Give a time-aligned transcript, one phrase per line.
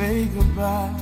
[0.00, 0.94] say goodbye?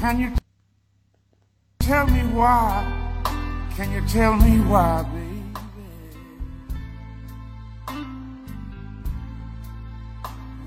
[0.00, 0.30] Can you
[1.80, 2.86] tell me why?
[3.76, 5.42] Can you tell me why, baby?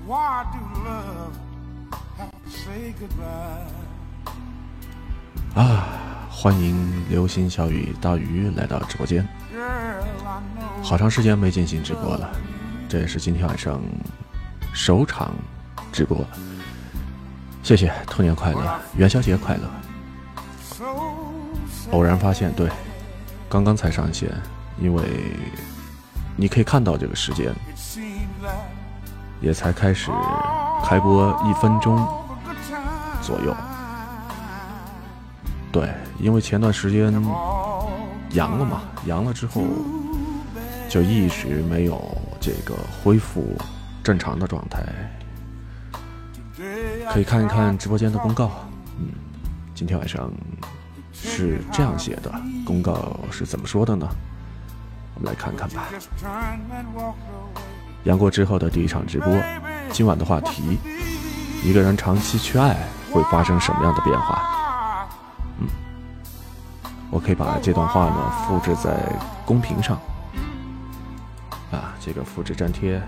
[0.04, 1.38] Why do love
[2.18, 3.64] have to say goodbye?
[5.54, 5.88] 啊，
[6.30, 9.26] 欢迎流星小雨大鱼来到直播间。
[10.82, 12.30] 好长时间没进行直播了，
[12.88, 13.78] 这也是今天晚上
[14.72, 15.34] 首场
[15.92, 16.24] 直播。
[17.62, 19.68] 谢谢，兔年快乐，元宵节快乐。
[21.90, 22.70] 偶然发现，对，
[23.46, 24.30] 刚刚才上线，
[24.80, 25.02] 因为
[26.34, 27.54] 你可以看到这个时间，
[29.42, 30.10] 也才开始
[30.82, 31.94] 开播一分钟
[33.20, 33.54] 左右。
[35.70, 37.12] 对，因为前段时间
[38.30, 39.62] 阳了嘛，阳了之后
[40.88, 42.17] 就一直没有
[42.48, 43.54] 这个恢复
[44.02, 44.82] 正常的状态。
[47.12, 48.50] 可以看一看直播间的公告。
[48.98, 49.08] 嗯，
[49.74, 50.30] 今天晚上
[51.12, 52.32] 是这样写的，
[52.64, 54.08] 公告是怎么说的呢？
[55.14, 55.88] 我们来看看吧。
[58.04, 59.30] 阳过之后的第一场直播，
[59.92, 60.78] 今晚的话题：
[61.62, 65.06] 一个人长期缺爱会发生什么样的变化？
[65.60, 65.68] 嗯
[67.10, 69.12] 我可以把这段话呢复制在
[69.44, 70.00] 公屏上。
[72.08, 73.02] 啊，这个复制粘贴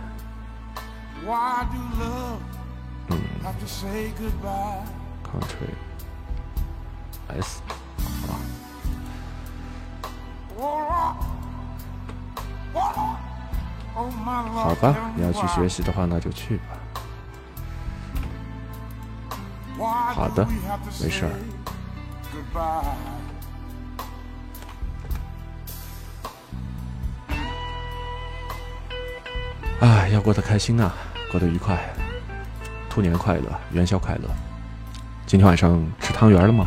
[4.18, 4.82] goodbye?
[5.24, 5.72] Country
[7.28, 7.62] S
[8.28, 8.36] 啊
[10.58, 11.16] ，Oh, Lord.
[12.75, 13.19] Oh, Lord.
[13.97, 14.64] Oh, my Lord.
[14.64, 16.62] 好吧你要去学习的话，那就去吧。
[20.12, 20.46] 好的
[21.00, 21.32] 没事儿
[29.80, 30.94] 啊，要过得开心啊、
[31.30, 31.78] 过得愉快，
[32.91, 34.28] 兔年快乐，元宵快乐。
[35.24, 36.66] 今天晚上吃汤圆了吗？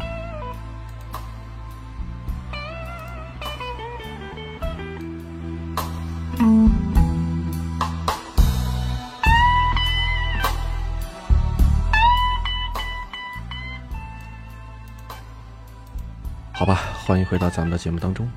[16.51, 18.27] 好吧，欢迎回到咱们的节目当中。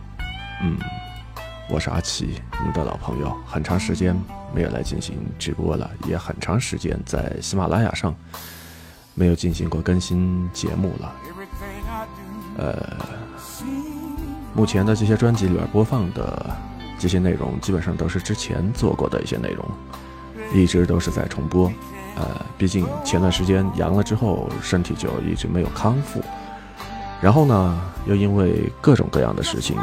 [0.60, 0.76] 嗯，
[1.68, 4.16] 我是阿奇，你们的老朋友，很长时间
[4.54, 8.14] 没有来进行直播了，也很长时间在喜马拉雅上
[9.14, 11.12] 没有进行过更新节目了。
[12.56, 12.72] Do
[14.54, 16.56] 目前的这些专辑里边播放的
[16.98, 19.68] 这些内容，基本上都是之前做过的一些内容，
[20.54, 21.70] 一直都是在重播。
[22.14, 26.22] 呃，毕竟前段时间阳了之后，身体就一直没有康复，
[27.20, 29.76] 然后呢，又因为各种各样的事情，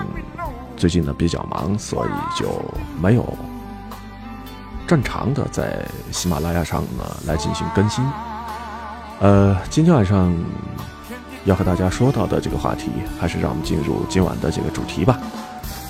[0.84, 2.62] 最近呢比较忙，所以就
[3.02, 3.26] 没有
[4.86, 8.04] 正常的在喜马拉雅上呢来进行更新。
[9.22, 10.36] 呃，今天晚上
[11.46, 15.18] 要和大家说到的这个话题，还是让我们进入今晚的这个主题吧。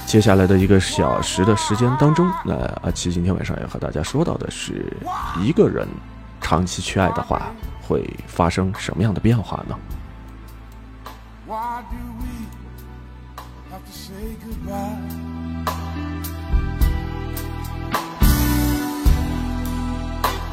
[0.05, 4.95] 接下来的一个小时的时间当中，那阿奇今天晚上要和大家说到的是，
[5.41, 5.87] 一个人
[6.39, 7.47] 长期缺爱的话，
[7.81, 9.75] 会发生什么样的变化呢？
[13.73, 14.99] Have to say goodbye?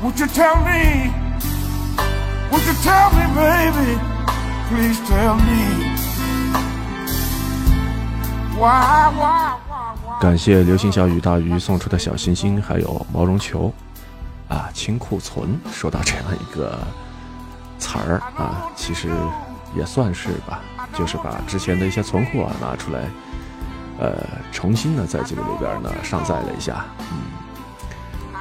[0.03, 1.13] Would you tell me?
[2.51, 4.01] Would you tell me, baby?
[4.69, 5.61] Please tell me.
[8.57, 9.59] Why, why,
[10.19, 13.71] 感谢流星小雨大鱼送出的小心心，还有毛绒球，
[14.49, 15.61] 啊，清库存。
[15.71, 16.79] 说到这样一个
[17.79, 19.11] 词儿啊，其实
[19.77, 20.61] 也算是吧，
[21.01, 23.09] 就是把之前的一些存货啊拿出来，
[23.99, 27.17] 呃，重新的在这个里边呢上载了一下，嗯，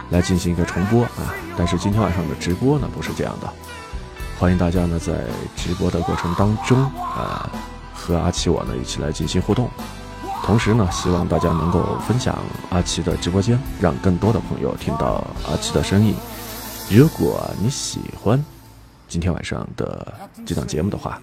[0.09, 1.33] 来进行一个重播啊。
[1.57, 3.49] 但是今天晚上的直播呢不是这样的，
[4.37, 5.13] 欢迎大家呢在
[5.55, 7.49] 直播的过程当中啊，
[7.93, 9.69] 和阿奇我呢一起来进行互动。
[10.43, 12.37] 同时呢，希望大家能够分享
[12.71, 16.13] 阿奇的直播间，让更多的朋友听到阿奇的声音。
[16.89, 18.43] 如果你喜欢
[19.07, 20.13] 今天晚上的
[20.45, 21.21] 这档节目的话，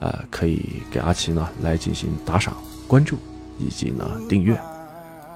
[0.00, 2.56] 呃，可以给阿奇呢来进行打赏、
[2.86, 3.18] 关注
[3.58, 4.58] 以及呢订阅。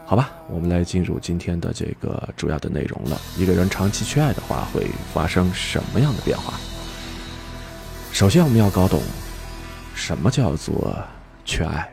[0.05, 3.19] 好吧，我们来进入今天的这个主要的内容了。
[3.39, 6.55] 一个人长期缺爱的话，会发生什么样的变化？
[8.13, 9.01] 首先，我们要搞懂
[9.95, 10.95] 什么叫做
[11.45, 11.91] 缺爱。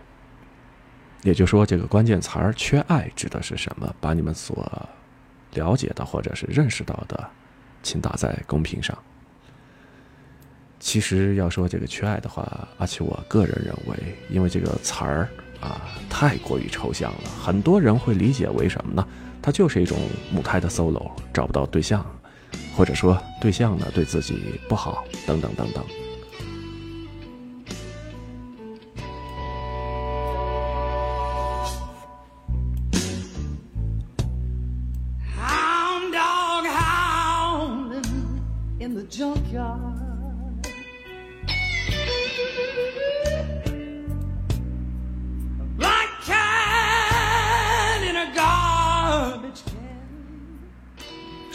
[1.24, 3.94] 也就是说，这个关键词儿“缺爱”指的是什么？
[4.02, 4.90] 把你们所
[5.54, 7.30] 了解的或者是认识到的，
[7.84, 8.98] 请打在公屏上。
[10.80, 13.98] 其实要说这个缺爱的话，而且我个人认为，
[14.30, 15.28] 因为这个词儿
[15.60, 19.06] 啊太过于抽象了，很多人会理解为什么呢？
[19.42, 19.98] 它就是一种
[20.32, 22.06] 母胎的 solo，找不到对象，
[22.76, 25.84] 或者说对象呢对自己不好，等等等等。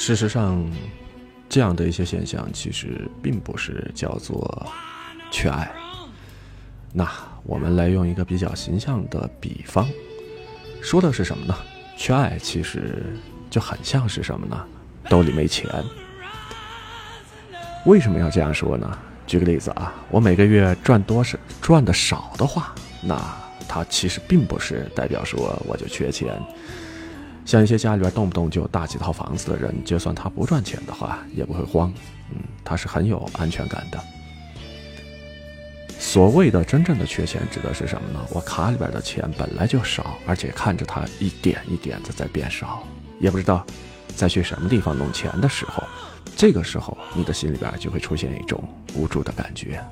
[0.07, 0.63] 事实上，
[1.49, 4.67] 这样的一些现象其实并不是叫做
[5.31, 5.73] 缺爱。
[6.93, 7.11] 那
[7.43, 9.89] 我们来用一个比较形象的比方，
[10.83, 11.57] 说的是什么呢？
[11.97, 13.17] 缺爱其实
[13.49, 14.63] 就很像是什么呢？
[15.09, 15.67] 兜里没钱。
[17.87, 18.99] 为什么要这样说呢？
[19.27, 23.19] 举个例子啊，我每个月赚多少赚的少的话，那
[23.67, 26.39] 它其实并不是代表说我就缺钱。
[27.45, 31.93] 像一些家里边动不动就大几套房子的人，就算他不赚钱的话，也不会慌，
[32.31, 34.01] 嗯，他是很有安全感的。
[35.99, 38.21] 所谓的真正的缺钱，指的是什么呢？
[38.31, 42.83] 我卡里边的钱本来就少，而且看着它一点一点的在变少，
[43.21, 43.65] 也不知道
[44.15, 45.83] 再去什么地方弄钱的时候，
[46.37, 48.63] 这个时候你的心里边就会出现一种
[48.95, 49.83] 无助的感觉，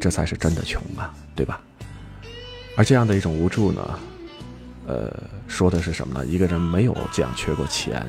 [0.00, 1.60] 这才是真的穷啊，对吧？
[2.76, 3.98] 而这样的一种无助呢？
[4.86, 5.12] 呃，
[5.48, 6.24] 说的是什么呢？
[6.24, 8.06] 一个人没有这样缺过钱。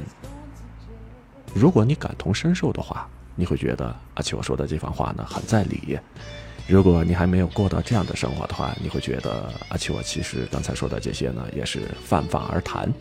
[1.55, 5.97] 如果你感同身受的话，你会觉得阿奇我说的这番话呢很在理。
[6.67, 12.91] 如果你还没有过到这样的生活的话，你会觉得阿奇我其实刚才说的这些呢也是泛泛而谈。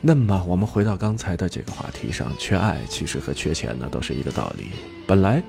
[0.00, 4.70] 那么我们回到刚才的这个话题上，缺爱其实和缺钱呢都是一个道理。
[5.08, 5.42] 本来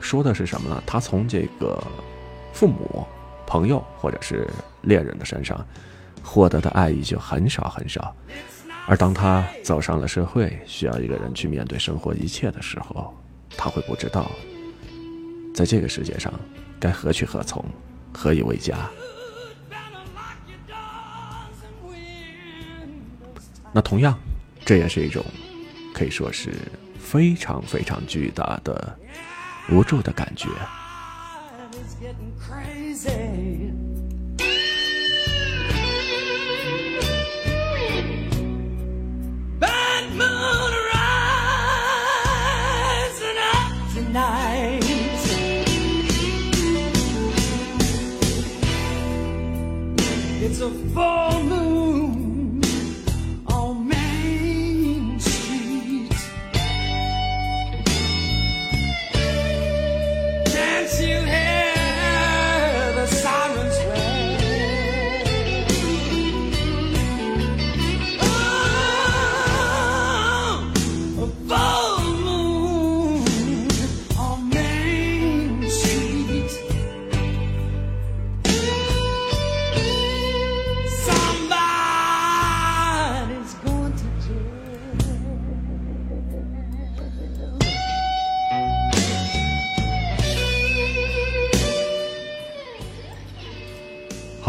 [0.00, 0.82] 说的是什么呢？
[0.86, 1.82] 他从这个
[2.54, 3.06] 父母、
[3.46, 4.48] 朋友或者是
[4.80, 5.62] 恋人的身上。
[6.22, 8.14] 获得的爱意就很少很少，
[8.86, 13.14] 而当他走上了社会，需要一个人去面对生活一切的时候，
[13.56, 14.30] 他会不知道，
[15.54, 16.32] 在这个世界上
[16.80, 17.64] 该何去何从，
[18.12, 18.76] 何以为家。
[23.72, 24.18] 那同样，
[24.64, 25.24] 这也是一种
[25.94, 26.52] 可以说是
[26.98, 28.98] 非常非常巨大的
[29.70, 30.48] 无助的感觉。
[50.52, 51.41] It's a full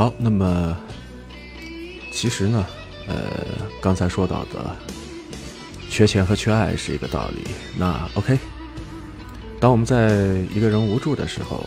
[0.03, 0.77] 好，那么
[2.11, 2.67] 其实呢，
[3.07, 3.15] 呃，
[3.81, 4.75] 刚才说到的
[5.89, 7.49] 缺钱和缺爱是一个道理。
[7.77, 8.37] 那 OK，
[9.61, 11.65] 当我们在一个人无助的时候，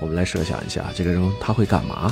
[0.00, 2.10] 我们来设想一下，这个人他会干嘛？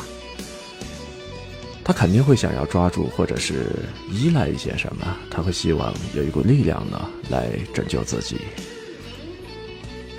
[1.82, 3.76] 他肯定会想要抓住或者是
[4.10, 8.36] 依赖一些什么，他会希望有一股力量呢来拯救自己。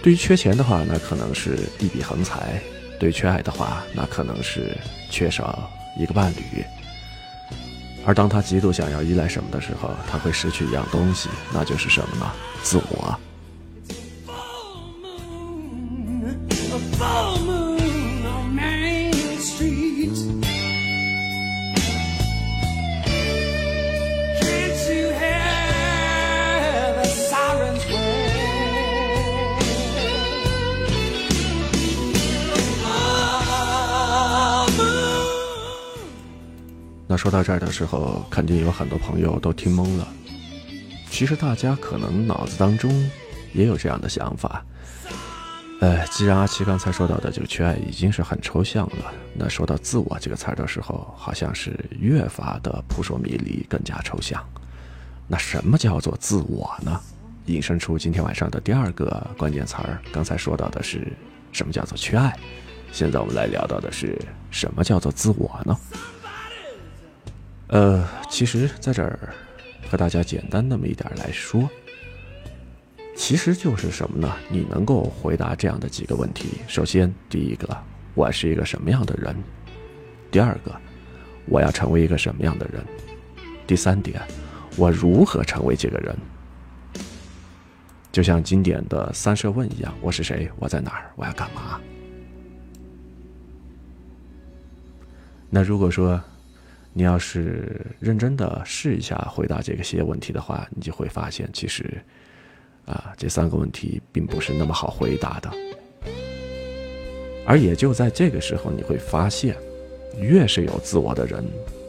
[0.02, 2.60] 对于缺钱的话，那可能是一笔横财；
[3.00, 4.78] 对缺爱的话，那可能是
[5.10, 6.66] 缺少一个伴侣。
[8.06, 12.32] 而当他极度想要依赖什么的时候，他会失去一样东西，那就是什么呢？
[12.64, 13.20] 自我。
[37.18, 40.08] 说到这儿的时候，肯定有很多朋友都听懵了。
[41.10, 42.92] 其实大家可能脑子当中
[43.54, 44.64] 也有这样的想法。
[45.80, 54.44] 呃，既然阿奇刚才说到的这个缺爱已经是很抽象了，那说到自我这个词儿的时候，好像是越发的扑朔迷离，更加抽象。
[55.28, 57.00] 那什么叫做自我呢？
[57.46, 60.00] 引申出今天晚上的第二个关键词儿。
[60.12, 61.14] 刚才说到的是
[61.52, 62.38] 什么叫做缺爱，
[62.92, 64.20] 现在我们来聊到的是
[64.50, 65.78] 什么叫做自我呢？
[67.68, 69.34] 呃，其实在这儿
[69.90, 71.70] 和大家简单那么一点来说，
[73.16, 74.34] 其实就是什么呢？
[74.50, 77.78] 你能够回答这样的几个问题：首先，第一个，
[78.14, 79.36] 我是一个什么样的人？
[80.32, 80.74] 第二个，
[81.46, 82.82] 我要成为一个什么样的人？
[83.66, 84.22] 第三点，
[84.78, 86.16] 我如何成为这个人？
[88.14, 90.50] 就像经典的三设问一样：我是谁？
[90.58, 91.12] 我在哪儿？
[91.18, 91.82] 我要干嘛？
[95.50, 96.22] 那如果说
[96.98, 102.02] 你要是认真的试一下回答这些问题的话，你就会发现，其实
[102.88, 105.52] 啊，这三个问题并不是那么好回答的。
[107.46, 109.56] 而也就在这个时候，你会发现，
[110.20, 111.46] 越是有自我的人，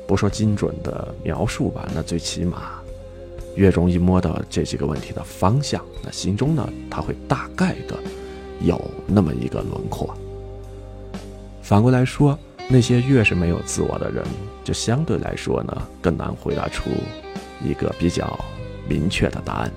[0.07, 2.73] 不说精准的描述吧，那最起码
[3.57, 5.83] 越容易摸到这几个问题的方向。
[6.05, 7.97] 那心中呢，他会大概的
[8.61, 10.15] 有那么一个轮廓。
[11.63, 12.39] 反过来说。
[12.71, 14.23] 那些越是没有自我的人，
[14.69, 16.91] 就相对来说呢，更难回答出
[17.65, 18.39] 一个比较
[18.87, 19.73] 明确的答案。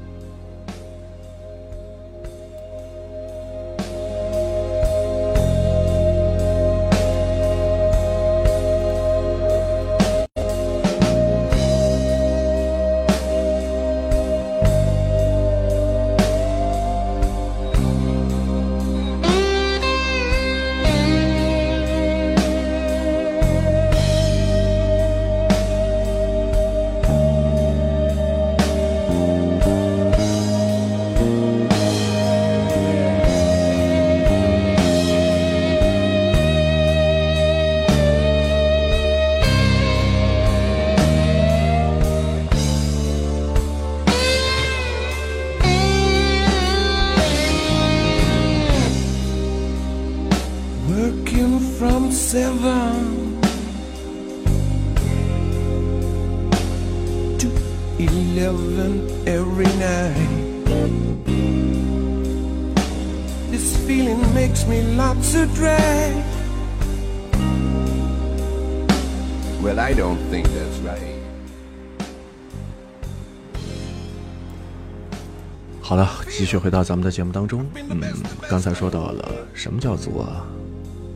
[76.51, 77.65] 续回到咱们的节目当中。
[77.89, 78.01] 嗯，
[78.49, 80.27] 刚才说到了什么叫做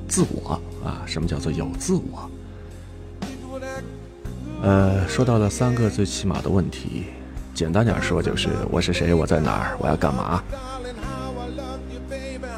[0.07, 1.03] 自我啊？
[1.05, 2.31] 什么叫做有自我？
[4.61, 7.07] 呃，说到了三个最起码的问题。
[7.53, 9.13] 简单点说，就是我是谁？
[9.13, 9.77] 我在哪儿？
[9.77, 10.41] 我要干嘛？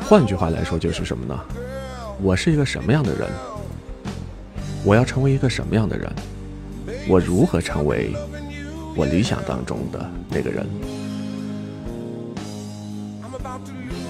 [0.07, 1.35] 换句话来说，就是什么呢？
[2.21, 3.27] 我是一个什么样的人？
[4.83, 6.13] 我要成为一个什么样的人？
[7.09, 8.13] 我如何成为
[8.95, 10.67] 我理想当中的那个人？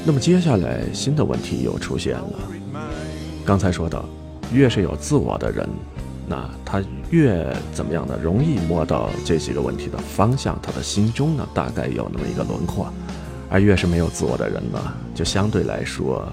[0.07, 2.33] 那么接下来新的问题又出现了。
[3.45, 4.05] 刚才说到，
[4.53, 5.67] 越是有自我的人，
[6.25, 8.17] 那他越怎么样呢？
[8.23, 12.87] 容易摸到这几个问题的方向，他的心中呢大概有那么一个轮廓。
[13.49, 14.79] 而越是没有自我的人呢，
[15.13, 16.25] 就相对来说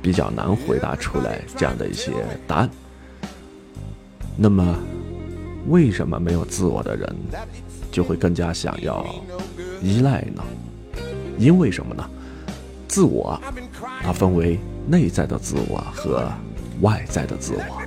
[0.00, 2.10] 比较难回答出来这样的一些
[2.46, 2.70] 答案。
[4.38, 4.74] 那么，
[5.66, 7.14] 为什么没有自我的人
[7.92, 9.04] 就会更加想要
[9.82, 10.42] 依赖呢？
[11.38, 12.08] 因为什么呢？
[12.88, 13.40] 自我，
[14.02, 16.32] 它分为内在的自我和
[16.80, 17.82] 外在的自我，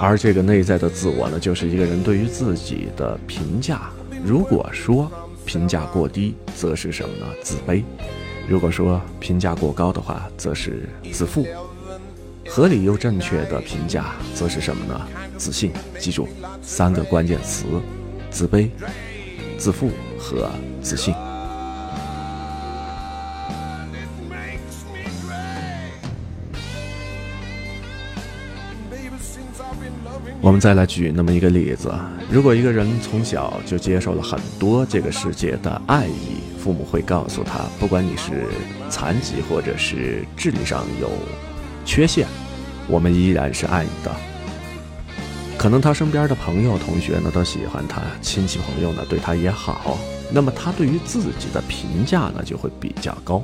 [0.00, 3.90] 而这个内在的自我呢，就是一个人对于自己的评价。
[4.24, 5.12] 如果说
[5.44, 7.26] 评价过低，则是什么呢？
[7.42, 7.84] 自卑；
[8.48, 11.46] 如果说评价过高的话，则是自负。
[12.48, 15.08] 合理又正确的评价，则是什么呢？
[15.36, 15.72] 自信。
[15.98, 16.28] 记住
[16.62, 17.66] 三个关键词：
[18.30, 18.70] 自卑、
[19.58, 20.50] 自负和
[20.82, 21.14] 自信。
[30.40, 31.92] 我们再来举那么一个例子：
[32.30, 38.46] 如果一个人从小就接受了很多这个世界的爱意，父母会告诉他，不管你是
[38.88, 41.10] 残疾或者是智力上有
[41.84, 42.28] 缺陷，
[42.86, 44.35] 我们依然是爱你的。
[45.58, 49.98] 可能他身边的朋友、同学呢都喜欢他，亲戚朋友呢对他也好，
[50.30, 53.42] 那么他对于自己的评价呢就会比较高。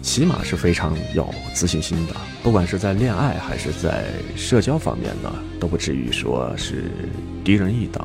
[0.00, 6.90] 起码是非常有自信心的，不管是在恋爱还是在社交方面呢，都不至于说是
[7.44, 8.04] 低人一等。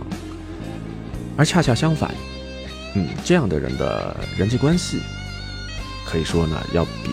[1.36, 2.14] 而恰恰相反，
[2.94, 5.00] 嗯，这样的人的人际关系，
[6.06, 7.10] 可以说呢，要比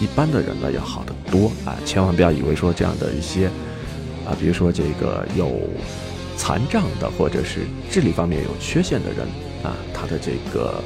[0.00, 1.76] 一般的人呢要好得多啊！
[1.84, 3.50] 千万不要以为说这样的一些
[4.26, 5.60] 啊，比如说这个有
[6.36, 7.60] 残障的或者是
[7.90, 9.26] 智力方面有缺陷的人
[9.62, 10.82] 啊，他的这个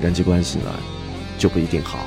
[0.00, 0.72] 人际关系呢
[1.38, 2.06] 就不一定好。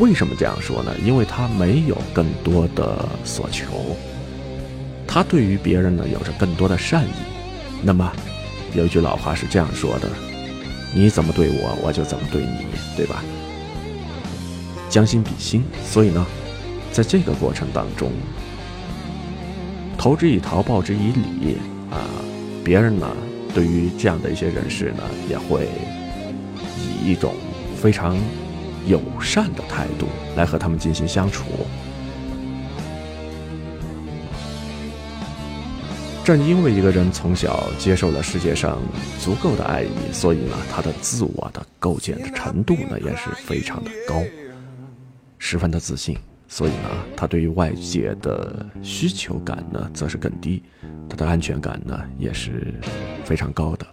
[0.00, 0.92] 为什么这样说呢？
[1.04, 3.96] 因为他没有更多的所求，
[5.06, 7.12] 他对于别人呢有着更多的善意。
[7.80, 8.12] 那么
[8.74, 10.08] 有一句老话是这样说的
[10.92, 13.22] ：“你怎么对我，我就怎么对你，对吧？”
[14.90, 16.26] 将心比心，所以呢，
[16.92, 18.10] 在这个过程当中，
[20.04, 21.56] 投之以桃，报之以李
[21.90, 22.04] 啊，
[22.62, 23.10] 别人呢
[23.54, 25.66] 对于这样的一些人士呢，也会
[26.76, 27.34] 以一种
[27.80, 28.14] 非常。
[28.86, 30.06] 友善的态度
[30.36, 31.46] 来和他们进行相处。
[36.22, 38.78] 正因为一个人从小接受了世界上
[39.18, 44.22] 足够的爱意，所以呢，他的自我的构建的程度呢也是非常的高，
[45.38, 46.14] 十分的自信。
[46.48, 50.62] 所以呢，他对于外界的需求感呢则是更低，
[51.08, 52.72] 他的安全感呢也是
[53.24, 53.86] 非常高的。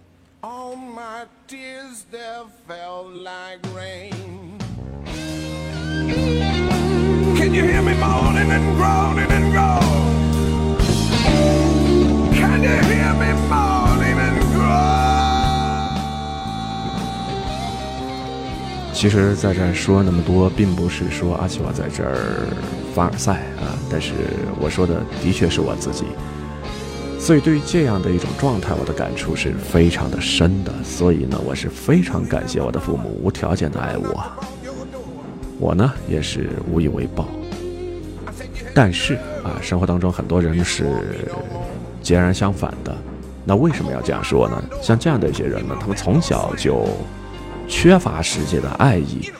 [18.92, 22.46] 其实，在这儿说那么多，并不是说阿奇瓦在这儿
[22.94, 24.12] 凡尔赛啊，但是
[24.60, 26.04] 我说的的确是我自己。
[27.18, 30.72] 所以，对于这样的一种状态，我的感触是非常的深的。
[30.84, 34.24] 所以呢，我是非常感谢我的父母无条件的爱我。
[35.58, 37.26] 我呢，也是无以为报。
[38.72, 40.86] 但是啊，生活当中很多人是
[42.02, 42.96] 截然相反的。
[43.44, 44.62] 那为什么要这样说呢？
[44.80, 46.86] 像这样的一些人呢，他们从小就。
[47.68, 49.30] 缺乏世界的爱意，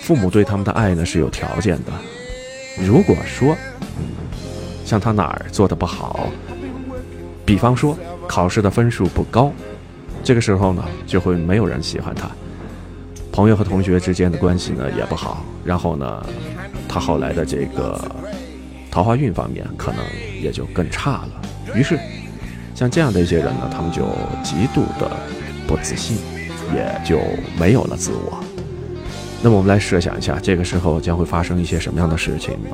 [0.00, 1.92] 父母对他们的爱呢是有条件的。
[2.84, 3.56] 如果说
[4.84, 6.28] 像他哪儿做的不好，
[7.44, 9.52] 比方说考试的分数不高，
[10.22, 12.28] 这个时候呢就会没有人喜欢他，
[13.32, 16.26] 朋友和同学之间的关系呢也不好，然后呢
[16.88, 17.98] 他后来的这个
[18.90, 20.04] 桃花运方面可能
[20.42, 21.42] 也就更差了。
[21.74, 21.98] 于是
[22.74, 24.02] 像这样的一些人呢，他们就
[24.42, 25.10] 极度的
[25.66, 26.18] 不自信。
[26.74, 27.20] 也就
[27.58, 28.42] 没有了自我。
[29.42, 32.70] 那么我们来设想一下，这个时候将会发生一些什么样的事情呢？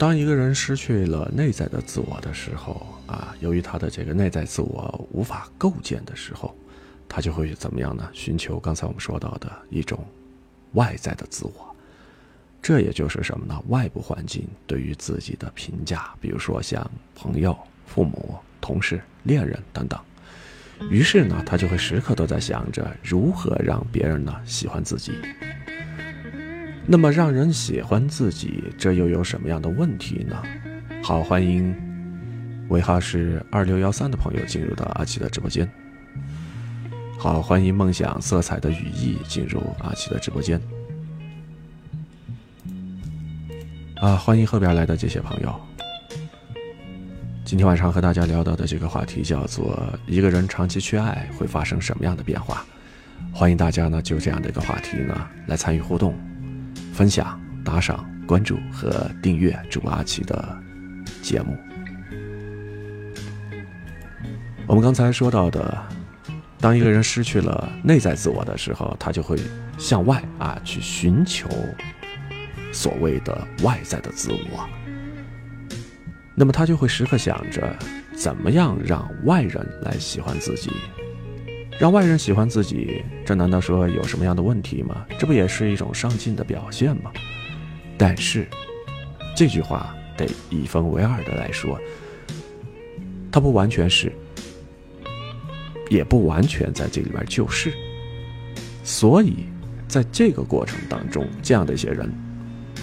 [0.00, 6.56] 当一个人失去了内在的自我的时候，啊，由于他的这个内在自我无法构建的时候，
[7.06, 8.08] 他就会怎么样呢？
[8.14, 10.02] 寻求刚才我们说到的一种
[10.72, 11.76] 外在的自我，
[12.62, 13.62] 这也就是什么呢？
[13.68, 20.00] 外部环境对于自己的评价，比如说像朋友、父母、同事、恋人等等。
[20.88, 25.12] 于是呢，他就会时刻都在想着如何让别人呢喜欢自己。
[26.92, 30.42] 那么让人喜欢自己，这又有什么样的问题呢？
[31.04, 31.72] 好，欢迎
[32.68, 35.70] 尾号是二六幺三的朋友进入到阿奇的直播间。
[37.16, 40.60] 好，欢迎梦想色彩的羽翼进入阿奇的直播间。
[44.00, 45.60] 啊，欢迎后边来的这些朋友。
[47.44, 52.66] 今天晚上和大家聊到的这个话题叫做一个人长期缺爱会发生什么样的变化？
[53.32, 56.18] 欢迎大家呢就这样的一个话题呢来参与互动。
[56.92, 60.58] 分享、打赏、关注和订阅主阿奇的
[61.22, 61.56] 节目。
[64.66, 65.82] 我们刚才说到的，
[66.58, 69.36] 当一个人失去了内在自我的时候，他就会
[69.78, 71.48] 向外啊去寻求
[72.72, 74.68] 所谓的外在的自我。
[76.36, 77.76] 那么他就会时刻想着，
[78.14, 80.70] 怎么样让外人来喜欢自己。
[81.80, 85.06] 让外人喜欢自己，这难道说有什么样的问题吗？
[85.18, 87.10] 这不也是一种上进的表现吗？
[87.96, 88.46] 但是，
[89.34, 91.80] 这句话得一分为二的来说，
[93.32, 94.12] 它不完全是，
[95.88, 97.72] 也不完全在这里边就是。
[98.84, 99.46] 所以，
[99.88, 102.12] 在这个过程当中，这样的一些人，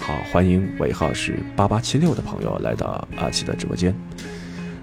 [0.00, 3.94] 好，欢迎尾号是八八七六的朋友来到阿奇的直播间。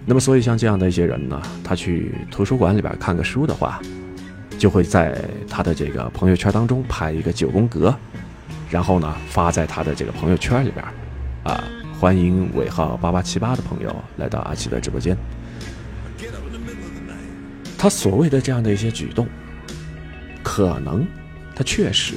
[0.06, 3.82] 那么，所以像这样的一些人呢，他去图书馆里边看个书的话。
[4.58, 7.94] 就会在他的这个朋友圈当中拍一个九宫格，
[8.70, 10.84] 然后呢发在他的这个朋友圈里边，
[11.44, 11.64] 啊，
[12.00, 15.16] 欢迎尾号八八七八的朋友来到阿奇的直播间。
[17.78, 19.28] 他所谓的这样的一些举动，
[20.42, 21.06] 可能
[21.54, 22.16] 他确实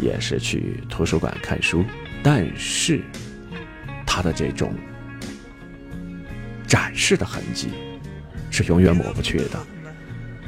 [0.00, 1.84] 也是去图书馆看书，
[2.22, 3.00] 但是
[4.04, 4.72] 他的这种
[6.66, 7.68] 展示的痕迹
[8.50, 9.73] 是永远抹不去的。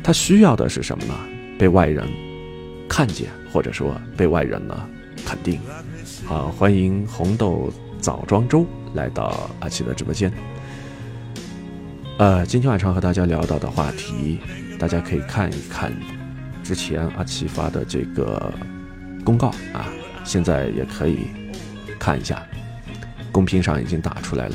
[0.07, 1.15] 他需要的是什么呢？
[1.59, 2.09] 被外人
[2.89, 4.89] 看见，或者说被外人呢
[5.27, 5.59] 肯定。
[6.25, 8.65] 好，欢迎红豆枣庄粥
[8.95, 10.33] 来到阿奇的直播间。
[12.19, 14.39] 呃，今天晚上和大家聊到的话题，
[14.79, 15.93] 大家可以看一看
[16.63, 18.55] 之前阿奇发的这个
[19.25, 19.91] 公告啊，
[20.23, 21.27] 现在也可以
[21.99, 22.47] 看一下，
[23.33, 24.55] 公屏上已经打出来了。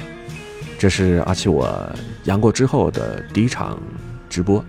[0.79, 3.77] 这是阿奇我阳过之后的第一场
[4.29, 4.63] 直播。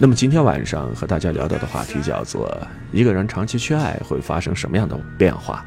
[0.00, 2.56] 那么今天晚上和大家聊到的话题叫做
[2.92, 5.64] 一个人长期缺爱会发生什么样的变化？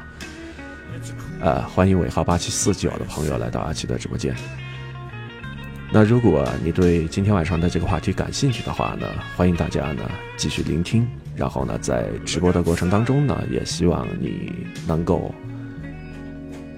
[1.38, 4.34] 呃，欢迎尾号八七四九的朋友来到阿奇的直播间。
[5.92, 10.02] 那如果你对今天晚上的这个话题感兴趣的话呢，欢迎大家呢
[10.38, 11.06] 继续聆听。
[11.36, 14.50] 然后呢，在直播的过程当中呢，也希望你
[14.86, 15.34] 能够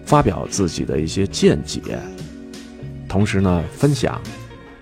[0.05, 2.01] 发表自己的一些见解，
[3.09, 4.21] 同时呢，分享、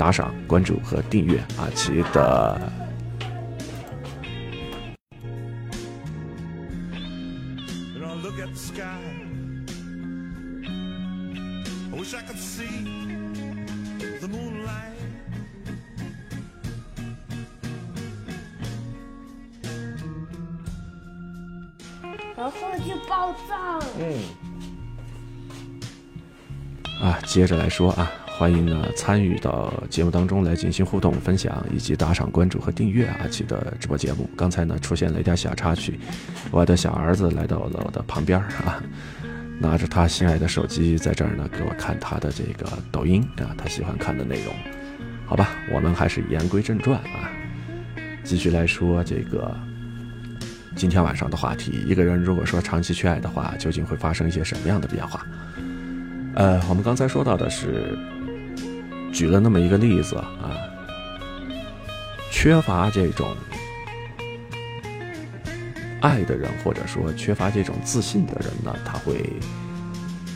[0.02, 2.60] 打赏、关注和订阅阿奇的。
[27.32, 28.12] 接着来说啊，
[28.42, 34.28] 欢迎呢参与到节目当中来进行互动、分享以及打赏、关注和订阅阿奇的直播节目。
[34.37, 35.96] 刚才呢出现了一点小插曲，
[36.50, 38.83] 我的小儿子来到了我的旁边啊，
[39.61, 44.52] 拿着他心爱的手机在这儿呢给我看他的这个抖音啊，他喜欢看的内容。
[45.24, 47.31] 好吧，我们还是言归正传啊，
[48.24, 49.57] 继续来说这个
[50.74, 55.24] 今天晚上的话题：一个人如果说长期缺爱的话，究竟会发生一些什么样的变化？
[56.35, 57.96] 呃，我们刚才说到的是，
[59.12, 60.57] 举了那么一个例子啊，
[62.31, 63.37] 缺乏这种
[66.01, 69.25] 爱的人，或者说缺乏这种自信的人呢，他会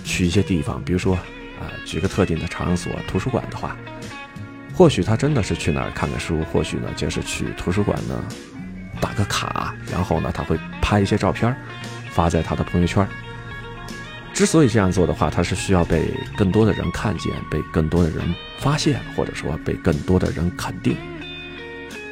[0.05, 1.15] 去一些地方，比如说
[1.59, 3.77] 啊，举个特定的场所，图书馆的话，
[4.75, 8.23] 或许他真的是去那儿看个书，或许呢就是去图书馆呢
[9.01, 11.57] 打个卡，然后呢他会拍一些照片
[12.11, 13.09] 发在他的朋友圈。
[14.37, 18.19] 之所以这样做的话，他是需要被更多的人看见，被更多的人
[18.59, 20.95] 发现，或者说被更多的人肯定。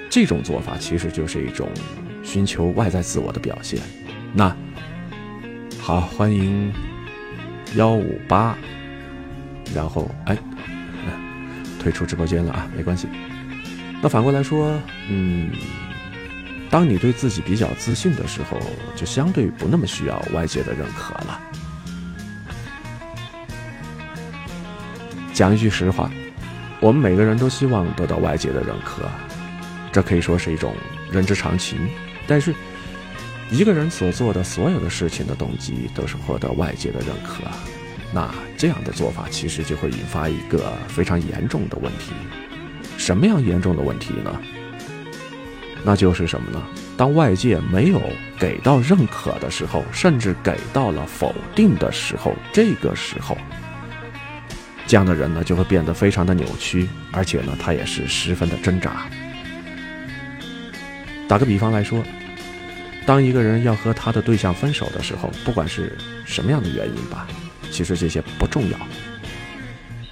[0.08, 1.68] 这种做法其实就是一种
[2.22, 3.78] 寻求外在自我的表现。
[4.32, 4.56] 那
[5.78, 6.72] 好，欢迎
[7.74, 8.56] 幺五八，
[9.74, 10.34] 然后哎，
[11.78, 13.06] 退出直播间了啊，没关系。
[14.00, 15.50] 那反过来说，嗯，
[16.70, 18.58] 当你对自己比较自信的时候，
[18.96, 21.38] 就相对不那么需要外界的认可了。
[25.34, 26.08] 讲一句实话，
[26.78, 29.02] 我们每个人都希望得到外界的认可，
[29.90, 30.72] 这可以说是一种
[31.10, 31.76] 人之常情。
[32.24, 32.54] 但是，
[33.50, 37.42] 一个人所做的所有的事情的动机都是获得外界的认可，
[38.12, 42.12] 那这样的做法其实就会引发一个非常严重的问题。
[42.96, 44.40] 什么样严重的问题呢？
[45.82, 46.62] 那就是什么呢？
[46.96, 48.00] 当外界没有
[48.38, 53.36] 给到认可的时候，甚至给到了否定的时候，这个时候。
[54.94, 59.10] 这样的人呢，就会变得非常的扭曲，而且呢，他也是十分的挣扎。
[61.26, 62.00] 打个比方来说，
[63.04, 67.26] 当一个人要和他的对象分手的时候，不管是什么样的原因吧，
[67.72, 68.78] 其实这些不重要。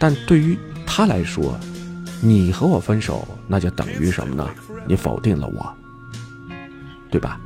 [0.00, 1.56] 但对于他来说，
[2.20, 4.50] 你和我分手，那就等于什么呢？
[4.84, 5.72] 你否定了我，
[7.08, 7.40] 对吧？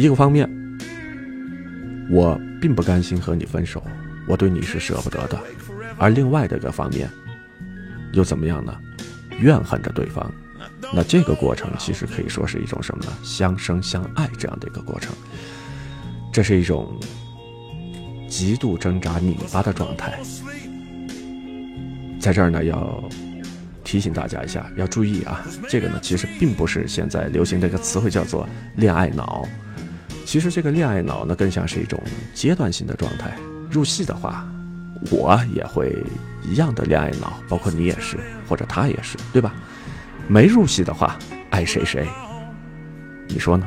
[0.00, 0.48] 一个方面，
[2.10, 3.82] 我并不甘心和你分手，
[4.26, 5.36] 我对你是舍不得的；
[5.98, 7.08] 而另外的一个方面，
[8.12, 8.74] 又怎么样呢？
[9.38, 10.30] 怨恨着对方，
[10.92, 13.12] 那这个过程其实可以说是一种什么呢？
[13.22, 15.14] 相生相爱这样的一个过程，
[16.32, 16.98] 这是一种
[18.28, 20.18] 极度挣扎拧巴的状态。
[22.20, 23.02] 在这儿呢，要
[23.82, 29.46] 提醒大家一下，要注意啊，这个呢，其实并不是现在流行的一个词汇，叫做恋爱脑。
[30.30, 32.00] 其实这个恋爱脑呢，更像是一种
[32.32, 33.36] 阶段性的状态。
[33.68, 34.48] 入戏的话，
[35.10, 35.92] 我也会
[36.44, 38.16] 一样的恋爱脑，包括你也是，
[38.48, 39.52] 或者他也是，对吧？
[40.28, 41.18] 没入戏的话，
[41.50, 42.08] 爱谁谁，
[43.26, 43.66] 你说呢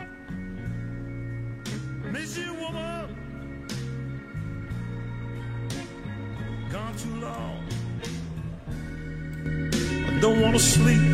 [10.57, 11.12] ？sleep.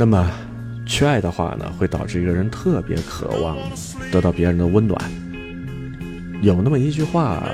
[0.00, 0.30] 那么，
[0.86, 3.58] 缺爱的话呢，会导致一个人特别渴望
[4.10, 4.98] 得到别人的温暖。
[6.40, 7.46] 有那么一句话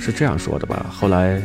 [0.00, 0.86] 是这样说的吧？
[0.88, 1.42] 后来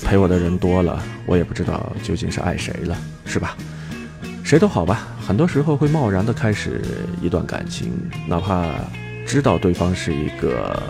[0.00, 2.96] 陪我的人多了，我也不知道究竟是爱谁了，
[3.26, 3.56] 是吧？
[4.44, 6.80] 谁都好吧，很多时候会贸然的开始
[7.20, 7.92] 一段感情，
[8.28, 8.64] 哪怕
[9.26, 10.80] 知道对方是一个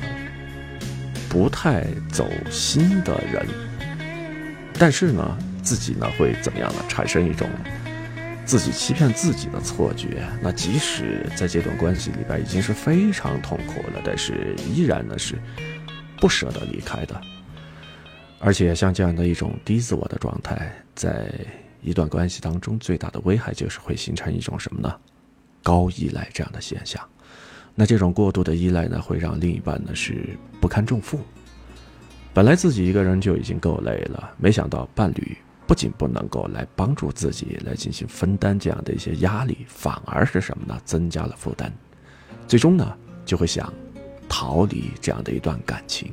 [1.26, 3.46] 不太走心的人，
[4.78, 6.84] 但是呢，自己呢会怎么样呢？
[6.86, 7.48] 产生一种
[8.50, 10.26] 自己欺骗自己的错觉。
[10.42, 15.38] 那即使在这段关系里边已经是非常痛苦了，但是依然呢是
[16.18, 17.20] 不舍得离开的。
[18.40, 21.32] 而且像这样的一种低自我的状态，在
[21.80, 24.92] 一段关系当中最大的危害就是会形成一种什么呢？
[25.62, 27.00] 高依赖这样的现象。
[27.76, 31.20] 那这种过度的依赖呢，会让另一半呢是不堪重负。
[32.34, 35.36] 本来自己一个人就已经够累了，没想到伴侣
[35.70, 40.76] 不仅不能够来帮助自己来进行分担这样的一些压力，反而是什么呢？
[40.84, 41.72] 增加了负担。
[42.48, 42.92] 最终呢，
[43.24, 43.72] 就会想
[44.28, 46.12] 逃离这样的一段感情。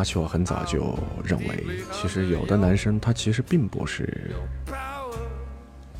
[0.00, 4.30] 呃，阿秋很早就认为，其实有的男生他其实并不是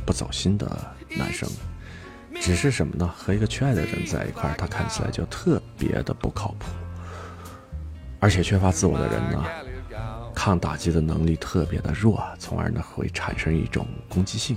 [0.07, 0.67] 不走心的
[1.19, 1.47] 男生，
[2.41, 3.07] 只是什么呢？
[3.15, 6.65] 和一个缺爱的人在一块，他看起来就特别的不靠谱，
[8.19, 9.45] 而且缺乏自我的人呢，
[10.35, 14.57] 抗打击的能力特别的弱，从而呢会产生一种攻击性。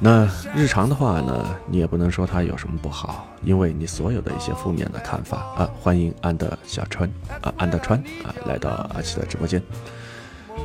[0.00, 9.60] 那日常的话呢，你也不能说他有什么不好，因为你所有的一些负面的看法啊，欢迎安德小川啊，安德川啊，来到阿奇的直播间。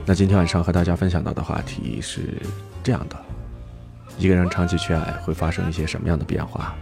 [0.06, 2.40] 那今天晚上和大家分享到的话题是
[2.84, 3.16] 这样的：
[4.20, 6.76] 一个人长期缺爱会发生一些什么样的变化？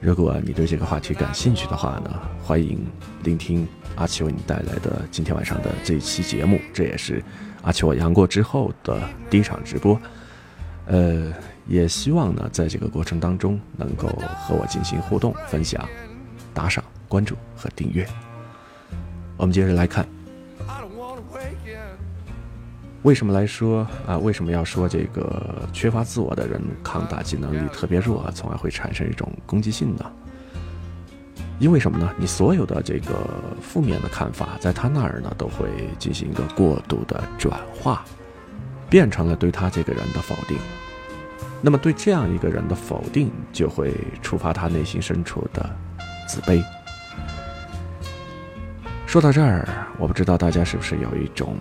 [0.00, 2.10] 如果你对这个话题感兴趣的话呢，
[2.42, 2.84] 欢迎
[3.22, 7.22] 聆听阿奇为你带来的今天晚上的这一期节目，这也是
[7.62, 9.96] 阿奇我阳过之后的第一场直播。
[10.86, 11.32] 呃，
[11.66, 14.08] 也希望呢，在这个过程当中能够
[14.46, 15.88] 和我进行互动、分享、
[16.52, 18.06] 打赏、关注和订阅。
[19.36, 20.06] 我们接着来看，
[23.02, 24.16] 为什么来说啊？
[24.18, 30.10] 为什么要说这个缺乏自我的人抗打击能力特别弱，从而会产生一种攻击性呢？
[31.58, 32.12] 因为什么呢？
[32.16, 33.14] 你所有的这个
[33.60, 38.04] 负面的看法，在他那儿呢，都会进行一个过度的转化，
[38.90, 40.56] 变成了对他这个人的否定。
[41.62, 45.70] 那么对这样一个人的否定，就会触发他内心深处的
[46.28, 46.62] 自卑。
[49.06, 51.56] 说到这儿，我不知道大家是不是有一种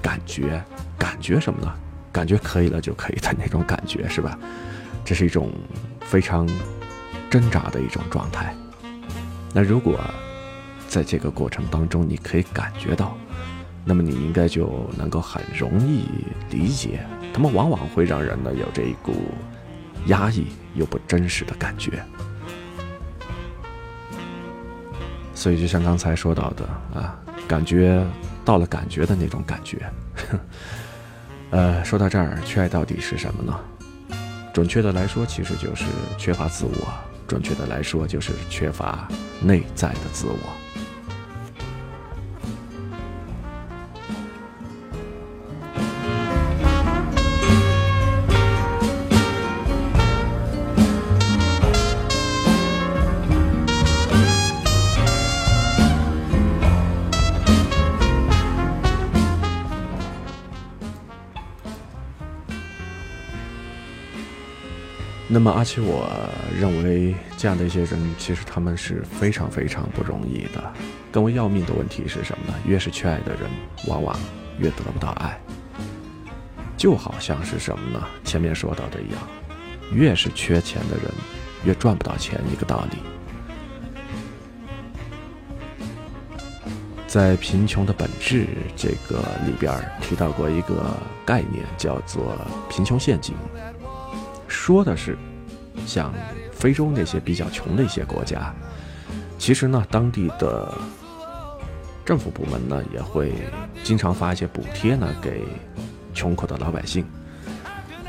[0.00, 0.62] 感觉，
[0.98, 1.72] 感觉什么呢？
[2.10, 4.38] 感觉可以了就可以的那种感觉，是吧？
[5.04, 5.52] 这是一种
[6.00, 6.48] 非常
[7.28, 8.54] 挣扎的一种状态。
[9.52, 10.00] 那如果
[10.88, 13.16] 在这个过程当中，你可以感觉到，
[13.84, 16.08] 那么你应该就能够很容易
[16.50, 17.04] 理解，
[17.36, 19.12] 他们往往会让人呢有这一股
[20.06, 22.02] 压抑又不真实的感觉。
[25.34, 26.64] 所以就像刚才说到的
[26.98, 27.14] 啊，
[27.46, 28.02] 感觉
[28.42, 29.78] 到了感觉的那种感觉。
[31.50, 33.60] 呃，说到这儿，缺爱到底是什么呢？
[34.54, 35.84] 准确的来说，其实就是
[36.16, 36.88] 缺乏自我；
[37.28, 39.06] 准确的来说，就是缺乏
[39.42, 40.65] 内在的自我。
[65.36, 66.08] 那么阿奇，我
[66.58, 70.72] 认为这样的一些人，其实他们是非常非常不容易的。
[71.12, 72.54] 更为要命的问题是什么呢？
[72.64, 73.42] 越是缺爱的人，
[73.86, 74.18] 往往
[74.58, 75.38] 越得不到爱。
[76.78, 78.02] 就好像是什么呢？
[78.24, 79.20] 前面说到的一样，
[79.92, 81.12] 越是缺钱的人，
[81.66, 82.96] 越赚不到钱，一个道理。
[87.06, 88.44] 在《贫穷的本质》
[88.74, 89.70] 这个里边
[90.00, 90.96] 提到过一个
[91.26, 92.34] 概念，叫做
[92.70, 93.34] “贫穷陷阱”，
[94.66, 95.16] 说的是，
[95.86, 96.12] 像
[96.50, 98.52] 非洲那些比较穷的一些国家，
[99.38, 100.76] 其实呢，当地的
[102.04, 103.32] 政府部门呢也会
[103.84, 105.44] 经常发一些补贴呢给。
[106.12, 107.04] 穷苦的老百姓，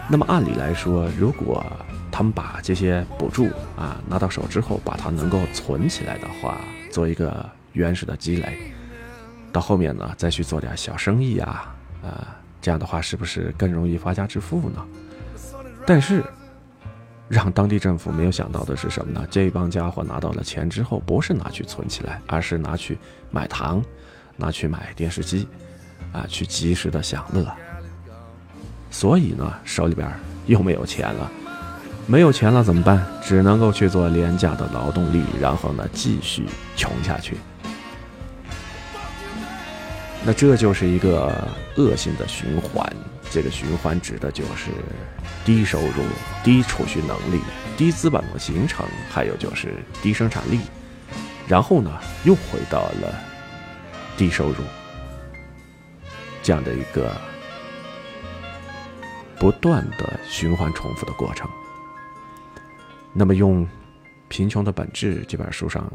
[0.10, 1.64] 那么按理来说，如果
[2.10, 6.58] 他们把这些补助啊拿到手之后，把它能够存起来的话，
[6.90, 8.58] 做一个原始的积累，
[9.52, 14.84] 到后面呢再去做点小生意啊，啊，这样的话是不是更容易发家致富呢？
[15.86, 16.24] 但是，
[17.30, 19.28] 让当地政府没有想到的是什么呢？
[19.30, 22.98] 这帮家伙拿到了钱之后，不是拿去存起来，而是拿去
[23.30, 23.84] 买糖，
[24.38, 25.48] 拿去买电视机，
[26.14, 27.46] 啊，去及时的享乐。
[28.90, 30.10] 所以呢，手里边
[30.46, 31.30] 又没有钱了，
[32.06, 33.06] 没有钱了怎么办？
[33.22, 36.46] 只能够去做廉价的劳动力，然后呢，继续
[36.78, 37.36] 穷下去。
[40.26, 41.32] 那这就是一个
[41.76, 42.90] 恶性的循环。
[43.30, 44.72] 这个循环指的就是
[45.48, 46.04] 低收入、
[46.44, 47.40] 低储蓄能力、
[47.78, 50.60] 低资本的形成，还有就是低生产力，
[51.48, 51.90] 然后呢，
[52.26, 53.18] 又回到了
[54.18, 54.58] 低收入
[56.44, 57.16] 这样的一个。
[59.40, 61.48] 不断的循环重复的过程。
[63.14, 63.64] 那么，用
[64.28, 65.90] 《贫穷的本质》这本书上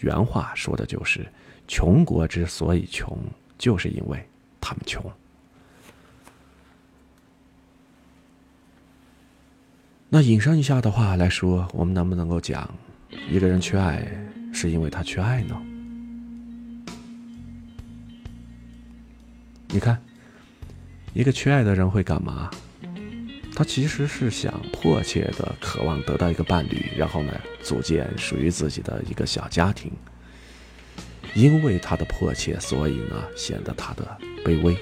[0.00, 1.26] 原话说的就是：
[1.66, 3.18] 穷国之所以穷，
[3.56, 4.28] 就是因为
[4.60, 5.02] 他们穷。
[10.08, 12.72] 那引申一下的话来说，我们能不能够讲，
[13.28, 14.06] 一个人缺爱，
[14.52, 15.60] 是因为他缺爱呢？
[19.68, 20.00] 你看，
[21.12, 22.48] 一个缺爱的人会干嘛？
[23.54, 29.90] 他其实是想迫切的渴望得到一个伴侣，然后呢，组建属于自己的一个小家庭。
[31.34, 34.76] 因为他的迫切，所以呢，显得他的卑微。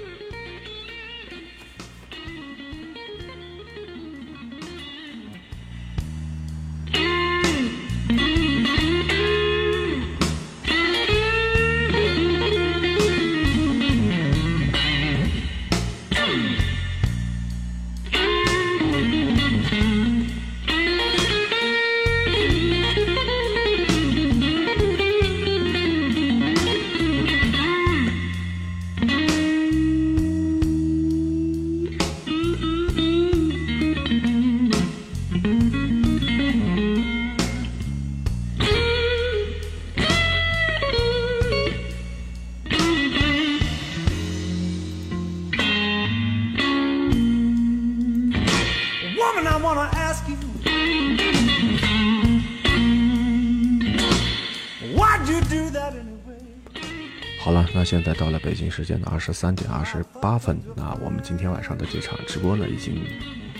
[58.64, 63.04] 京时间的二十三点二十八分，那我们今天晚上的这场直播呢，已经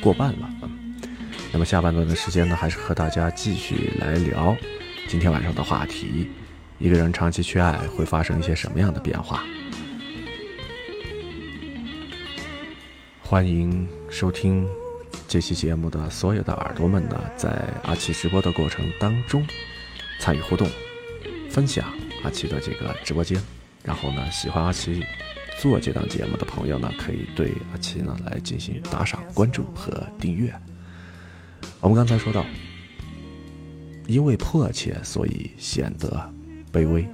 [0.00, 0.50] 过半了。
[1.52, 4.56] 那么下半段的时间呢，还是和大家继续来聊
[5.06, 6.30] 今天晚上的话题：
[6.78, 9.44] 一个人长期缺爱会发生一些什么样的变化？
[13.20, 14.66] 欢迎收听
[15.28, 17.50] 这期节目的所有的耳朵们呢，在
[17.82, 19.46] 阿奇直播的过程当中
[20.18, 20.66] 参与互动，
[21.50, 21.92] 分享
[22.22, 23.38] 阿奇的这个直播间。
[23.84, 25.04] 然后呢，喜欢阿奇
[25.60, 30.52] 做这档节目的朋友呢，可以对阿奇呢来进行打赏、关注和订阅。
[31.80, 32.44] 我们刚才说到，
[34.06, 36.32] 因为迫切，所以显得
[36.72, 37.06] 卑微。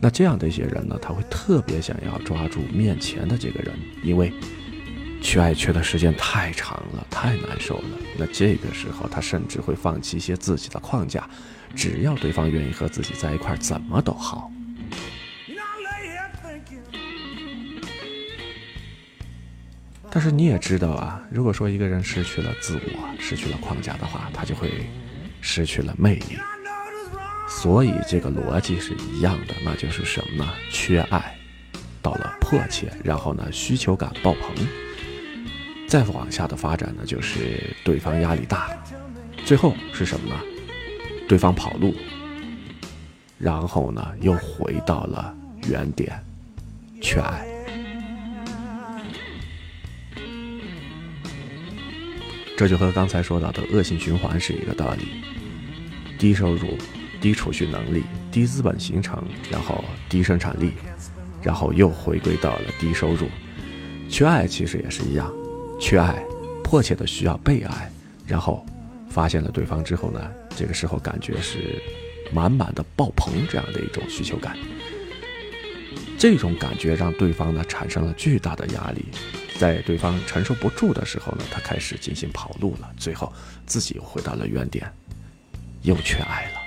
[0.00, 4.32] 那这样的一些人呢，他会特别想要抓住面前的这个人，因为
[5.20, 7.84] 缺爱缺的时间太长了，太难受了。
[8.16, 11.28] 那这个时候，他甚至会放弃一些自己的框架，
[11.74, 14.50] 只要对方愿意和自己在一块，怎么都好。
[20.16, 24.86] 但是你也知道啊，如果说一个人失去了自我，失去了框架的话，他就会
[25.42, 26.38] 失去了魅力。
[27.46, 30.50] 所以这个逻辑是一样的，那就是什么呢？
[30.72, 31.36] 缺爱，
[32.00, 34.66] 到了迫切，然后呢需求感爆棚，
[35.86, 38.70] 再往下的发展呢就是对方压力大，
[39.44, 40.40] 最后是什么呢？
[41.28, 41.94] 对方跑路，
[43.36, 45.36] 然后呢又回到了
[45.68, 46.18] 原点，
[47.02, 47.55] 缺爱。
[52.56, 55.22] 这就和刚才说到的恶性循环是一个道理：
[56.18, 56.78] 低收入、
[57.20, 60.72] 低储蓄能力、低资本形成，然后低生产力，
[61.42, 63.28] 然后又回归到了低收入。
[64.08, 65.30] 缺爱其实也是一样，
[65.78, 66.24] 缺爱，
[66.64, 67.92] 迫切的需要被爱，
[68.26, 68.64] 然后
[69.10, 71.82] 发现了对方之后呢，这个时候感觉是
[72.32, 74.56] 满满的爆棚这样的一种需求感。
[76.16, 79.04] 这种感觉让对方呢产生了巨大的压力。
[79.58, 83.32] 在对方承受不住的时候呢，他开始进行跑路了，最后
[83.64, 84.92] 自己又回到了原点，
[85.82, 86.60] 又缺爱了。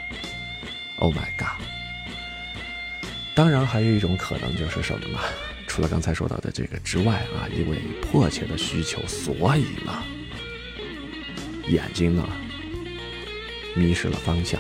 [0.98, 1.64] Oh my god！
[3.36, 5.20] 当然还有一种可能就是什么呢？
[5.68, 10.04] 除了刚才说到的这个之外啊，因为迫切的需求，所以呢，
[11.68, 12.28] 眼睛呢
[13.76, 14.60] 迷失了方向。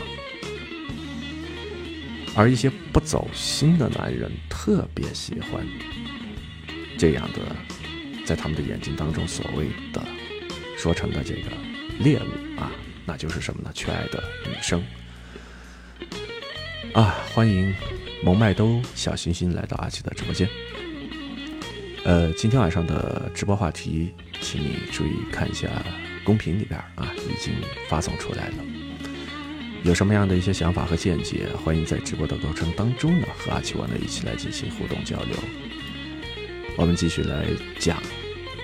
[2.35, 5.65] 而一些不走心的男人特别喜欢
[6.97, 7.39] 这样的。
[8.29, 10.05] 在他们的眼睛当中，所谓的
[10.77, 11.49] 说成的这个
[11.97, 12.71] 猎物啊，
[13.03, 13.71] 那就是什么呢？
[13.73, 14.83] 缺爱的女生
[16.93, 17.25] 啊！
[17.33, 17.73] 欢迎
[18.23, 20.47] 萌麦兜小星星来到阿奇的直播间。
[22.03, 25.67] 呃，今天晚上的直播话题，请你注意看一下
[26.23, 27.51] 公屏里边啊，已经
[27.87, 28.57] 发送出来了。
[29.81, 35.35] 有什么样的一些想法和见解，欢迎在直播的过程当中呢，和阿奇我呢一起来进行互动交流。
[36.77, 37.47] 我们继续来
[37.79, 37.99] 讲。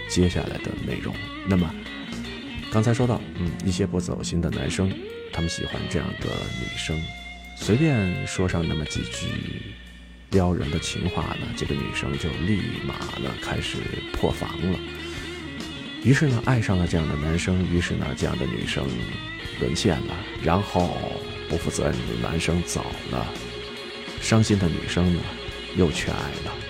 [0.10, 1.14] 接下来的内容，
[1.48, 1.74] 那么
[2.72, 4.92] 刚才说到，嗯，一些不走心的男生，
[5.34, 7.02] 他们喜欢这样的女生，
[7.58, 9.28] 随便说上那么几句
[10.32, 13.78] 撩人的情话呢，这个女生就立马呢开始
[14.14, 14.80] 破防了。
[16.04, 18.88] 于是呢，爱上了这样的男生，于是呢，这样的女生
[19.60, 20.98] 沦陷了，然后
[21.50, 23.28] 不负责任的男生走了，
[24.22, 25.20] 伤心的女生呢
[25.76, 26.65] 又缺爱了。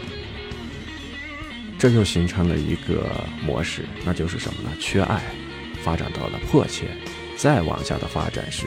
[1.86, 4.72] 这就形成了一个模式，那就是什么呢？
[4.80, 5.22] 缺爱，
[5.84, 6.88] 发展到了迫切，
[7.38, 8.66] 再往下的发展是，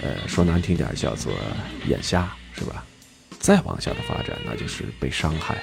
[0.00, 1.32] 呃，说难听点叫做
[1.88, 2.86] 眼瞎，是吧？
[3.40, 5.60] 再往下的发展，那就是被伤害，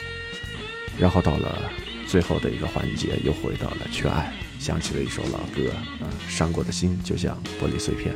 [1.00, 1.72] 然后到了
[2.06, 5.72] 最后的一个环节，又回到了缺爱，想起了一首老歌，
[6.02, 8.14] 啊，伤过的心就像玻璃碎片。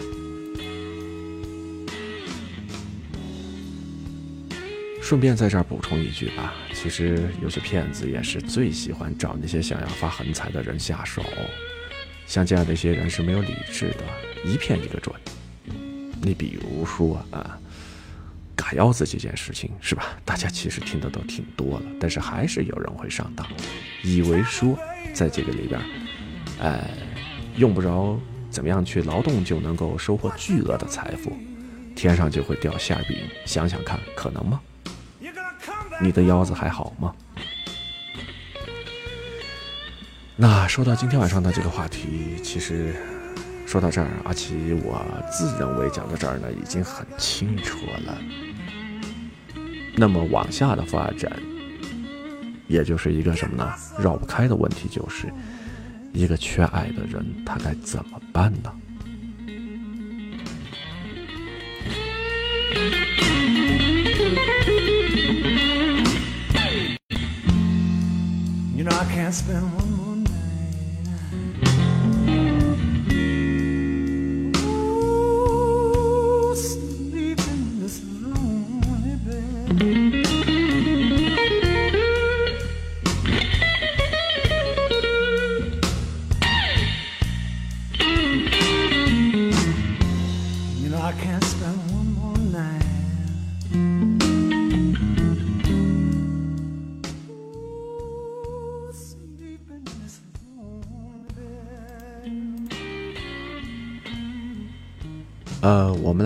[5.05, 11.23] 顺便在这儿补充一句吧，其实有些骗子也是最喜欢找那些想要发横财的人下手，
[12.25, 14.03] 像这样的一些人是没有理智的，
[14.43, 15.15] 一骗一个准。
[16.23, 17.55] 你比如说啊，
[18.55, 20.17] 嘎腰子这件事情是吧？
[20.25, 23.47] 大家其实听的都挺多了，但是还是有人会上当，
[24.03, 24.75] 以为说
[25.13, 25.79] 在这个里边，
[26.57, 26.83] 呃，
[27.57, 31.31] 用不着怎么样去劳动就能够收获巨额的财富，
[31.95, 33.15] 天上就会掉馅饼。
[33.45, 34.59] 想想看，可能吗？
[36.01, 37.13] 你的腰子还好吗？
[40.37, 42.93] 那说到今天晚上的这个话题，其实
[43.65, 48.17] 说到这儿，阿奇我自认为讲到这儿呢，已经很清楚了。
[49.95, 51.31] 那么往下的发展，
[52.67, 53.73] 也就是一个什么呢？
[53.97, 55.31] 绕不开的问题，就是
[56.11, 58.73] 一个缺爱的人，他该怎么办呢
[69.15, 70.04] can't spend one more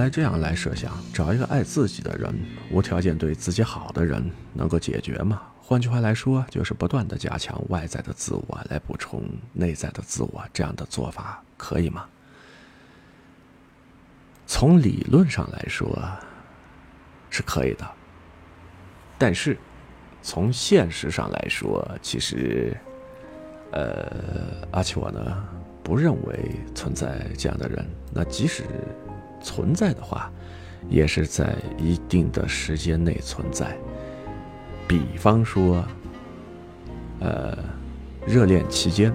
[0.09, 2.33] 这样来设想：找一个爱自己的人，
[2.71, 5.41] 无条件对自己好的人，能够解决吗？
[5.61, 12.05] 换句话来说，就是不断的加强外在的自我，来补充内在的自我，这样的做法可以吗？
[14.47, 15.87] 从理论上来说
[17.29, 17.87] 是可以的，
[19.17, 19.55] 但是
[20.23, 22.75] 从现实上来说，其实，
[23.71, 25.47] 呃，阿奇我呢
[25.83, 27.87] 不认为存在这样的人。
[28.11, 28.63] 那即使
[29.41, 30.31] 存在的话，
[30.89, 33.77] 也是在一定的时间内存在。
[34.87, 35.83] 比方说，
[37.19, 37.57] 呃，
[38.25, 39.13] 热恋期间，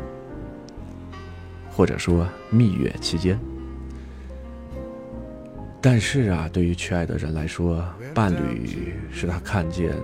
[1.70, 3.38] 或者说蜜月期间。
[5.80, 9.94] 但是啊，对于缺爱的人来说，伴侣是他看见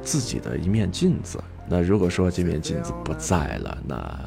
[0.00, 1.38] 自己的一面镜子。
[1.68, 4.20] 那如果说这面镜子不在了，那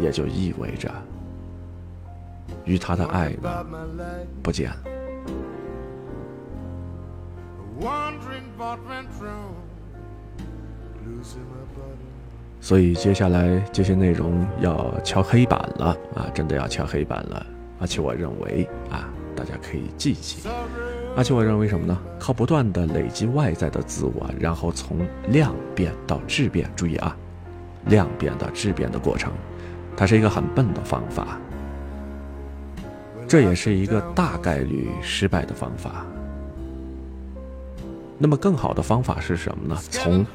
[0.00, 0.88] 也就意味着
[2.70, 3.66] 与他的爱呢
[4.44, 4.76] 不见了。
[12.60, 17.44] 所以接下来这些内容要敲黑板了啊，真的要敲黑板了。
[17.80, 20.48] 而且我认为啊，大家可以记记。
[21.16, 21.98] 而且我认为什么呢？
[22.20, 24.98] 靠不断的累积外在的自我，然后从
[25.28, 26.70] 量变到质变。
[26.76, 27.16] 注意啊，
[27.86, 29.32] 量变到质变的过程，
[29.96, 31.40] 它是一个很笨的方法。
[33.30, 36.04] 这也是一个大概率失败的方法。
[38.18, 39.80] 那么更好的方法是什么呢？
[39.88, 40.26] 从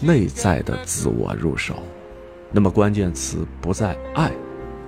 [0.00, 1.76] 内在的自我入手。
[2.50, 4.32] 那么关键词不在爱，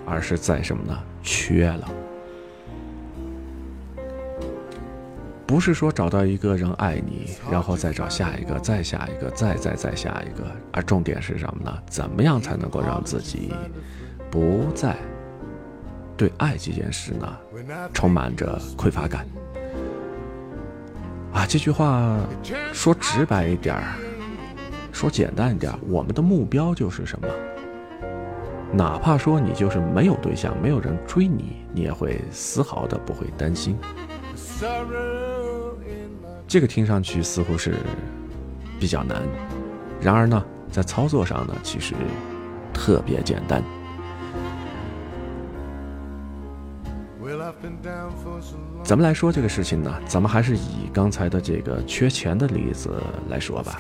[0.05, 0.99] 而是在什么呢？
[1.23, 1.89] 缺了。
[5.47, 10.45] 不是说找到一个人爱你，然后再找下一个，再下一个，再再再下一个。
[10.73, 11.73] 而重点是什么呢？
[11.89, 13.53] 怎么样才能够让自己
[14.29, 14.97] 不再
[16.17, 17.37] 对爱这件事呢
[17.93, 19.27] 充满着匮乏感？
[21.33, 22.19] 啊，这句话
[22.73, 23.95] 说直白一点儿，
[24.93, 27.29] 说简单一点儿，我们的目标就是什么？
[28.75, 33.77] 哪怕说你就是没有对象，没有人追你，你也会丝毫的不会担心。
[36.47, 37.77] 这个听上去似乎是
[38.79, 39.23] 比较难，
[40.01, 41.95] 然而呢，在操作上呢，其实
[42.73, 43.63] 特别简单。
[48.83, 49.95] 怎么来说这个事情呢？
[50.07, 52.91] 咱们还是以刚才的这个缺钱的例子
[53.29, 53.79] 来说吧。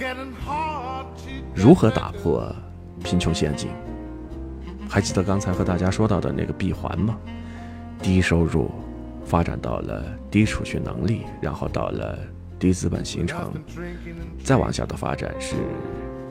[1.54, 2.54] 如何打破
[3.02, 3.68] 贫穷陷阱？
[4.88, 7.16] 还记得刚才和大家说到的那个闭环吗？
[8.00, 8.70] 低收入
[9.24, 12.18] 发展到了低储蓄能力，然后到了
[12.58, 13.52] 低资本形成，
[14.44, 15.56] 再往下的发展是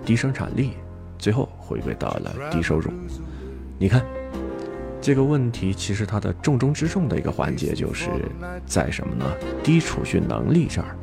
[0.06, 0.72] 低生产力，
[1.18, 2.92] 最后回归到了低收入。
[3.78, 4.21] 你看。
[5.02, 8.10] 这个问题其实它的重中之重的一个环节就是
[8.68, 9.26] 在什么呢？
[9.64, 10.96] 低储蓄能力这儿。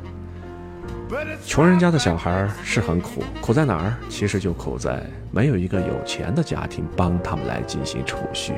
[1.45, 3.97] 穷人家的小孩是很苦，苦在哪儿？
[4.07, 8.53] 其实就苦在没有一个有钱的家庭帮他们来进行储蓄。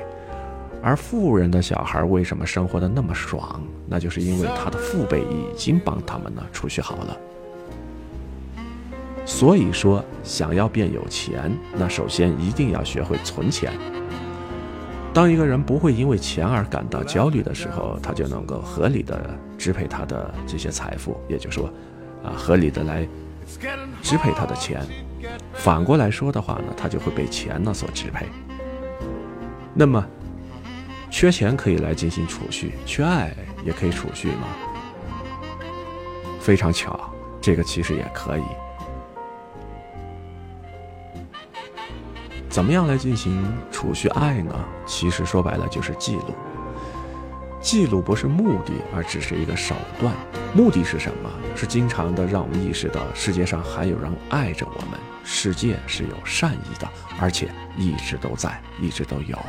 [0.83, 3.63] 而富人的小孩为什么生活的那么爽？
[3.87, 7.17] 那就是因为他的父辈已经帮他们呢储蓄好了。
[9.25, 13.71] 所以说，想要变有钱，那首先一定要学会存钱。
[15.13, 21.67] 当一个人不会因为钱而感到焦虑的时候，他就能够合理的支配他的这些财富，也就是说，
[22.23, 23.05] 啊，合理的来
[24.01, 24.81] 支配他的钱。
[25.53, 28.25] 反过来说的话呢，他就会被钱呢所支配。
[29.73, 30.05] 那么，
[31.09, 33.35] 缺钱可以来进行储蓄，缺爱
[33.65, 34.47] 也可以储蓄吗？
[36.39, 36.97] 非常巧，
[37.41, 38.43] 这个其实也可以。
[42.51, 43.41] 怎么样来进行
[43.71, 44.53] 储蓄爱呢？
[44.85, 46.35] 其实说白了就是记录。
[47.61, 50.13] 记录不是目的，而只是一个手段。
[50.53, 51.29] 目的是什么？
[51.55, 56.89] 是经常的让我们意识到世界上还有人爱着我们，世界是有善意的，
[57.21, 59.39] 而且一直都在，一直都有。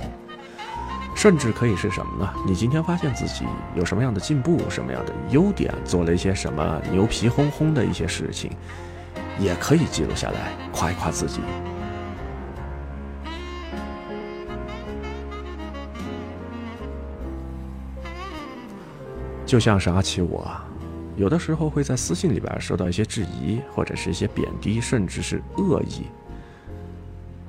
[1.16, 2.32] 甚至可以是什么呢？
[2.46, 3.44] 你今天发现自己
[3.74, 8.53] 有什么样的进步，什么样的优点，做了一些什么牛皮哄哄的一些事情，
[9.40, 11.40] 也可以记录下来，夸一夸自己。
[19.53, 20.50] 就像是阿奇我，
[21.14, 26.07] 有的时候会在私信里边收到一些质疑，或者是一些贬低，甚至是恶意。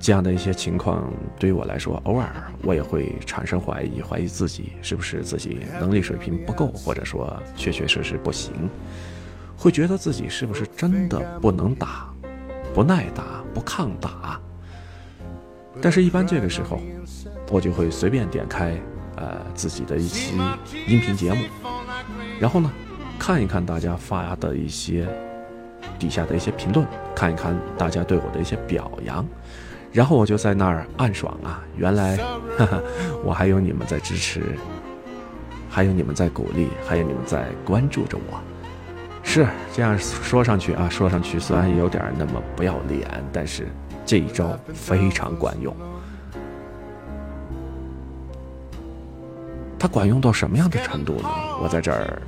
[0.01, 2.29] 这样的一些情况，对于我来说，偶尔
[2.61, 8.51] 我也会产生怀疑，怀疑自己是不是自己能力水平不够，或者说确确实实不行，
[9.55, 12.13] 会觉得自己是不是真的不能打，
[12.73, 14.37] 不耐打，不抗打。
[15.81, 16.81] 但是，一般这个时候，
[17.49, 18.77] 我就会随便点开，
[19.15, 20.35] 呃，自己的一期
[20.85, 21.72] 音频节目。
[22.43, 22.69] 然后呢，
[23.17, 25.07] 看一看大家发的一些
[25.97, 26.85] 底下的一些评论，
[27.15, 29.25] 看一看大家对我的一些表扬，
[29.93, 32.17] 然后我就在那儿暗爽啊，原来
[32.59, 32.81] 哈哈
[33.23, 34.41] 我还有你们在支持，
[35.69, 38.37] 还有你们在鼓励，还有你们在关注着我。
[39.23, 43.69] 是这样说上去啊，说上去虽然有点那么不要脸，但是
[44.05, 45.73] 这一招非常管用。
[49.83, 51.27] 它管用到什么样的程度呢？
[51.61, 52.21] 我在这儿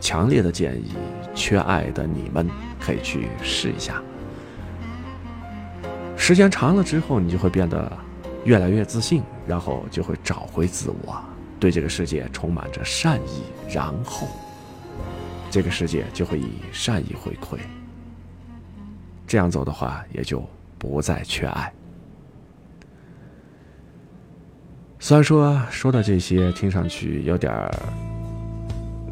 [0.00, 0.90] 强烈的建议，
[1.36, 2.50] 缺爱的你们
[2.80, 4.02] 可以去试一下。
[6.16, 7.96] 时间长了之后，你就会变得
[8.42, 11.16] 越来越自信，然后就会找回自我，
[11.60, 14.26] 对这个世界充满着善意，然后
[15.48, 17.60] 这个世界就会以善意回馈。
[19.28, 20.44] 这样走的话，也就
[20.76, 21.72] 不再缺爱。
[24.98, 27.70] 虽然说说的这些听上去有点儿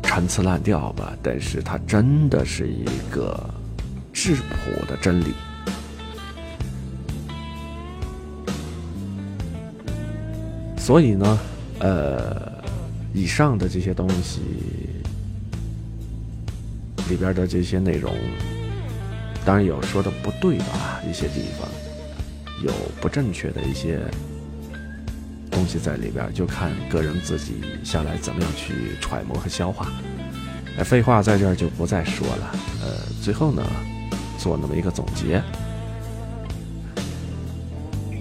[0.02, 3.38] 陈词滥调吧，但是它真的是一个
[4.12, 5.34] 质朴的真理。
[10.76, 11.38] 所以呢，
[11.78, 12.52] 呃，
[13.12, 14.40] 以上的这些东西
[17.08, 18.12] 里边的这些内容，
[19.44, 21.68] 当然有说的不对吧，一些地方
[22.64, 24.00] 有不正确的一些。
[25.54, 29.86] 东西在里边，就看个人自己下来怎么样去揣摩和消化。
[30.76, 32.54] 哎，废话在这儿就不再说了。
[32.82, 33.62] 呃，最后呢，
[34.36, 35.40] 做那么一个总结。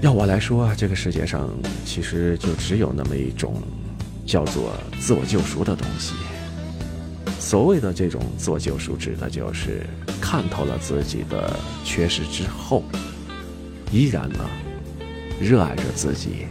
[0.02, 1.50] 要我来说，这个世界上
[1.84, 3.56] 其实就只有那么一种
[4.26, 6.14] 叫做自我救赎的东西。
[7.40, 9.82] 所谓的这种自我救赎，指的就是
[10.22, 12.84] 看透了自己的缺失之后，
[13.92, 14.46] 依然呢，
[15.42, 16.48] 热爱着自己。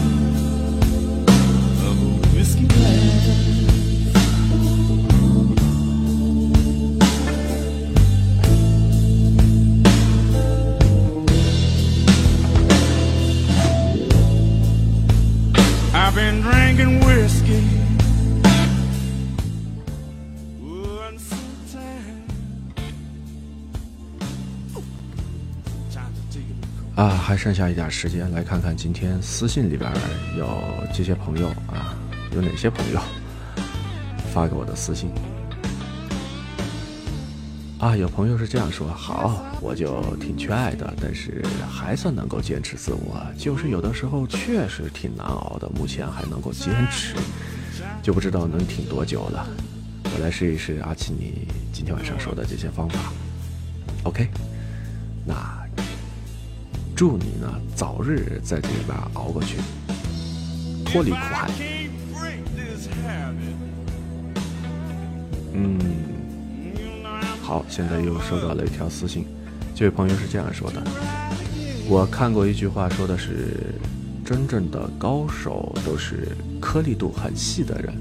[27.31, 29.89] 还剩下一点时间，来看看今天私信里边
[30.37, 30.61] 有
[30.93, 31.95] 这些朋友啊，
[32.35, 33.01] 有哪些朋友
[34.35, 35.12] 发给我的私信？
[37.78, 47.14] 啊，有朋友是这样说：好，我就挺缺爱的，但是还算能够坚持自我，就是有的时候确实挺难熬的，目前还能够坚持，
[48.03, 49.47] 就不知道能挺多久了。
[50.03, 53.12] 我来试一试阿奇你今天晚上说的这些方法。
[54.03, 54.28] OK，
[55.24, 55.60] 那。
[57.01, 59.57] 祝你呢早日在这里边熬过去，
[60.85, 61.51] 脱离苦海。
[65.55, 65.79] 嗯，
[67.41, 69.25] 好，现在又收到了一条私信，
[69.75, 70.83] 这位朋友是这样说的：
[71.89, 73.57] 我看过一句话，说的是
[74.23, 77.95] 真正的高手都是颗粒度很细的人。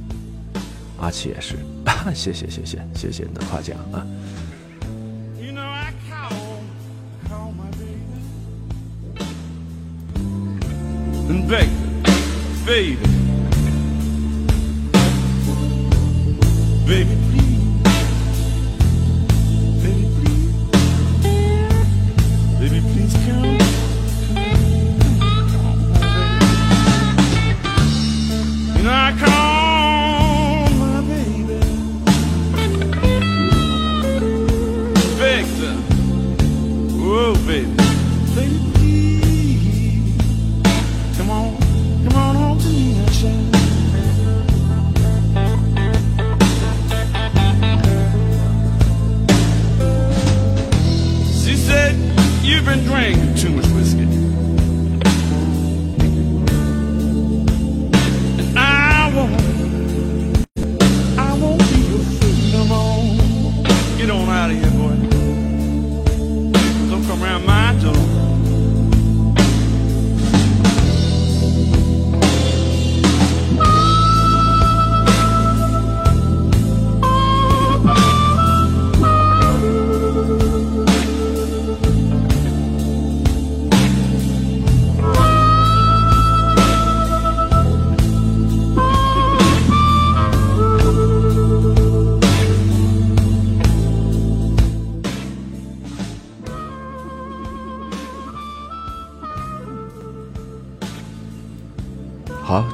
[1.00, 1.56] 阿奇也是，
[2.14, 4.06] 谢谢谢谢谢谢你的夸奖啊。
[11.30, 11.69] And baby,
[12.65, 12.95] baby,
[16.88, 17.18] baby,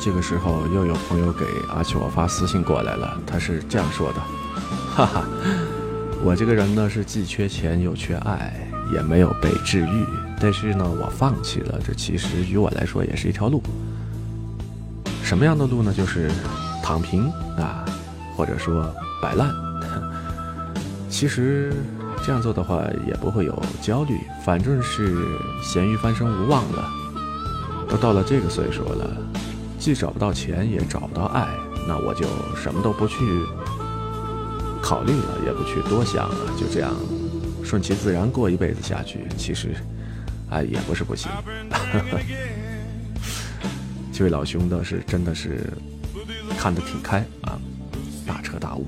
[0.05, 4.19] 这个时候又有朋友给阿秋发私信过来了，他是这样说的：
[4.95, 5.25] 哈哈，
[6.23, 8.53] 我这个人呢是既缺钱又缺爱，
[8.93, 10.05] 也没有被治愈，
[10.39, 13.63] 但是呢我放弃了，这其实于我来说也是一条路。
[15.23, 15.91] 什么样的路呢？
[15.91, 16.29] 就是
[16.83, 17.23] 躺平
[17.57, 17.83] 啊，
[18.37, 18.87] 或者说
[19.19, 19.49] 摆烂。
[21.09, 21.73] 其实
[22.23, 25.25] 这样做的话也不会有焦虑，反正是
[25.63, 26.91] 咸鱼翻身无望了。
[27.89, 29.17] 都到了这个岁数了，
[29.85, 31.47] 既找不到钱，也找不到爱，
[31.87, 32.25] 那我就
[32.59, 33.17] 什么都不去
[34.81, 36.91] 考虑了，也不去多想了，就这样
[37.63, 39.27] 顺其自然过一辈子下去。
[39.37, 39.75] 其实，
[40.49, 41.29] 哎，也不是不行。
[44.11, 45.71] 这位老兄倒是真的是
[46.57, 47.61] 看得挺开啊，
[48.25, 48.87] 大彻大悟。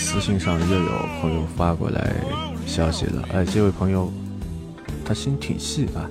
[0.00, 0.90] 私信上又有
[1.20, 2.14] 朋友发过来
[2.66, 3.22] 消息了。
[3.34, 4.10] 哎，这位朋友，
[5.04, 6.08] 他心挺细啊。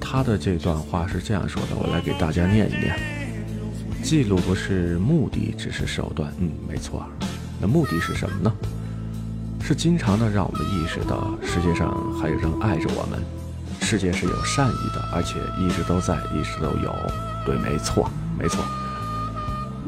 [0.00, 2.98] 他的这段话是这样说的，我来给大家念一念：
[4.02, 6.32] 记录不是目的，只是手段。
[6.40, 7.06] 嗯，没错。
[7.60, 8.52] 那目的是什么呢？
[9.62, 13.22] 是经常的让我们意识到世界上还有人爱着我们，
[13.82, 16.92] 世界是有善意的，而且一直都在，一直都有。
[17.46, 18.64] 对，没错，没错。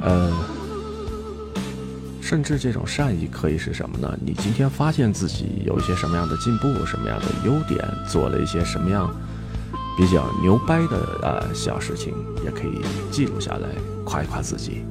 [0.03, 0.30] 呃。
[2.33, 4.18] 甚至这种善意可以是什么呢？
[4.24, 9.14] 你今天发现自己有一些什么样的进步，什么样的优点，做了一些什么样
[9.99, 12.80] 比较牛掰的呃小事情，也可以
[13.11, 13.68] 记录下来，
[14.07, 14.83] 夸一夸自己。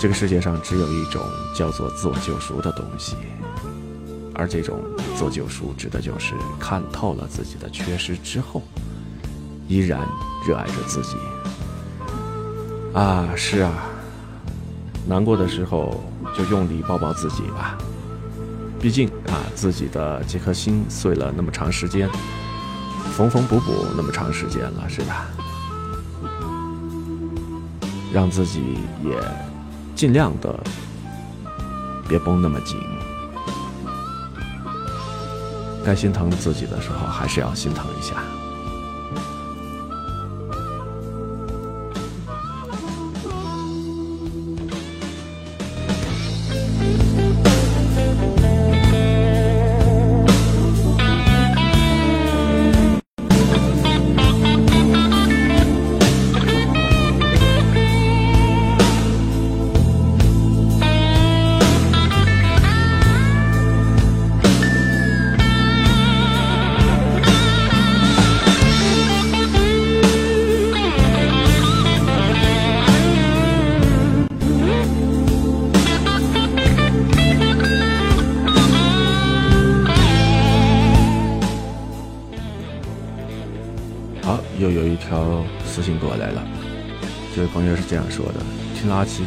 [0.00, 1.22] 这个世界上只有一种
[1.56, 3.14] 叫做自我救赎的东西，
[4.34, 4.82] 而这种
[5.14, 8.60] 自我救赎指的就是看透了自己的缺失之后，
[9.68, 10.00] 依然
[10.48, 11.16] 热爱着自己。
[12.92, 13.84] 啊，是啊。
[15.06, 16.02] 难过的时候
[16.36, 17.76] 就用力抱抱自己吧，
[18.80, 22.08] 毕竟啊，自己的这颗心碎了那么长时间，
[23.12, 25.26] 缝缝补补那么长时间了，是吧？
[28.12, 29.12] 让自己也
[29.94, 30.58] 尽量的
[32.08, 32.78] 别绷那么紧，
[35.84, 38.16] 该心疼自己的时候还是要心疼一下。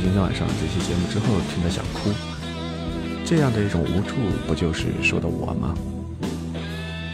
[0.06, 2.12] 今天晚上这期节目之后听得想哭，
[3.26, 4.14] 这样的一种无助，
[4.46, 5.74] 不就是说的我吗？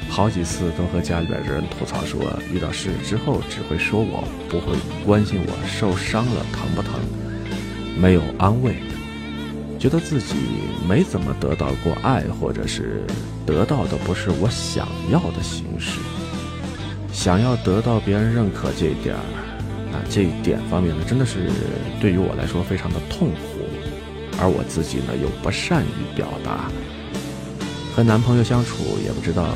[0.10, 2.20] 好几次都和家里边的人吐槽说，
[2.54, 4.76] 遇到事之后只会说我，不会
[5.06, 7.00] 关心我受伤了疼不疼，
[7.98, 8.76] 没有安慰，
[9.80, 10.36] 觉得自己
[10.86, 13.06] 没怎么得到过爱，或者是
[13.46, 16.02] 得到的不是我想要的形式，
[17.14, 19.41] 想要得到别人认可这点儿。
[19.92, 21.50] 啊，这一点方面呢，真的是
[22.00, 23.60] 对于我来说非常的痛苦，
[24.40, 26.72] 而我自己呢又不善于表达，
[27.94, 29.48] 和男朋友相处也不知道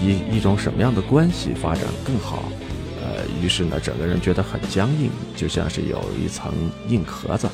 [0.00, 2.44] 以一种什么样的关系发展更好，
[3.02, 6.54] 呃，于是呢整个人觉得很僵硬，就像是有一层
[6.88, 7.48] 硬壳子。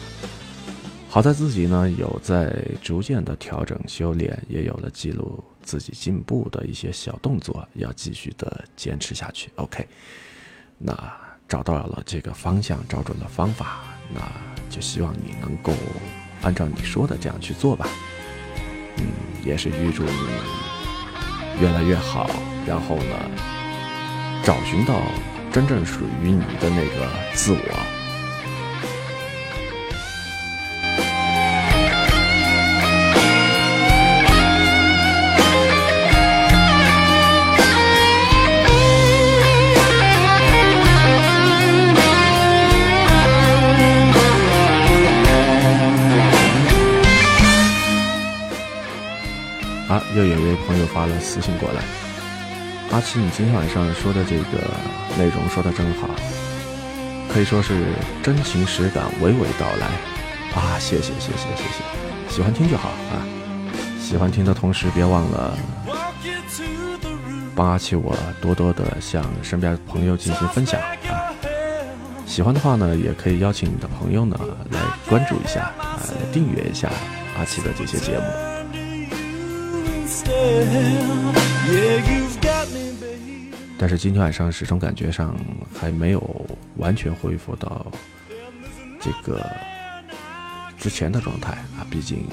[1.08, 9.50] 好在自己呢有在逐渐的调整修炼，也有了记录自己进步的一些小动作，要继续的坚持下去。
[9.56, 9.86] OK。
[10.84, 10.92] 那
[11.52, 14.22] 找到了这个方向，找准了方法，那
[14.74, 15.70] 就希望你能够
[16.40, 17.86] 按照你说的这样去做吧。
[18.96, 19.04] 嗯，
[19.44, 20.12] 也是预祝你
[21.60, 22.30] 越来越好，
[22.66, 23.30] 然后呢，
[24.42, 24.98] 找寻到
[25.52, 27.91] 真正属于你的那个自我。
[50.82, 51.82] 就发了私信过来。
[52.90, 54.58] 阿七，你今天晚上说的这个
[55.16, 56.08] 内容说的真好，
[57.32, 59.86] 可以说是真情实感娓娓道来
[60.60, 60.76] 啊！
[60.80, 63.22] 谢谢谢谢谢谢，喜欢听就好啊！
[64.00, 65.56] 喜欢听的同时，别忘了
[67.54, 71.30] 帮阿七我多多的向身边朋友进行分享啊！
[72.26, 74.36] 喜欢的话呢，也可以邀请你的朋友呢
[74.70, 76.02] 来关注一下啊，
[76.32, 76.90] 订阅一下
[77.38, 78.51] 阿七的这些节目。
[83.78, 85.36] 但是今天晚上始终感觉上
[85.74, 86.46] 还没有
[86.76, 87.84] 完全恢复到
[89.00, 89.44] 这个
[90.78, 92.28] 之前的状态啊，毕竟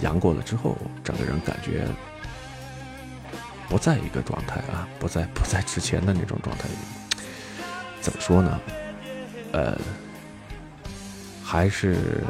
[0.00, 1.86] 阳过了之后，整个人感觉
[3.68, 6.68] 不在一个状态啊，不在不在之前的那种状态。
[8.00, 8.60] 怎么说呢？
[9.52, 9.78] 呃，
[11.44, 12.24] 还是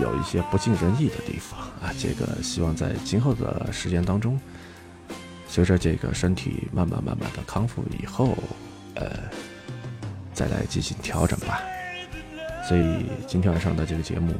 [0.00, 1.92] 有一些不尽人意的地方啊。
[1.98, 4.38] 这个希望在今后的时间当中。
[5.48, 8.34] 随着这个身体慢慢慢慢的康复以后，
[8.94, 9.10] 呃，
[10.32, 11.60] 再来进行调整吧。
[12.66, 14.32] 所以今天晚上的这个节目，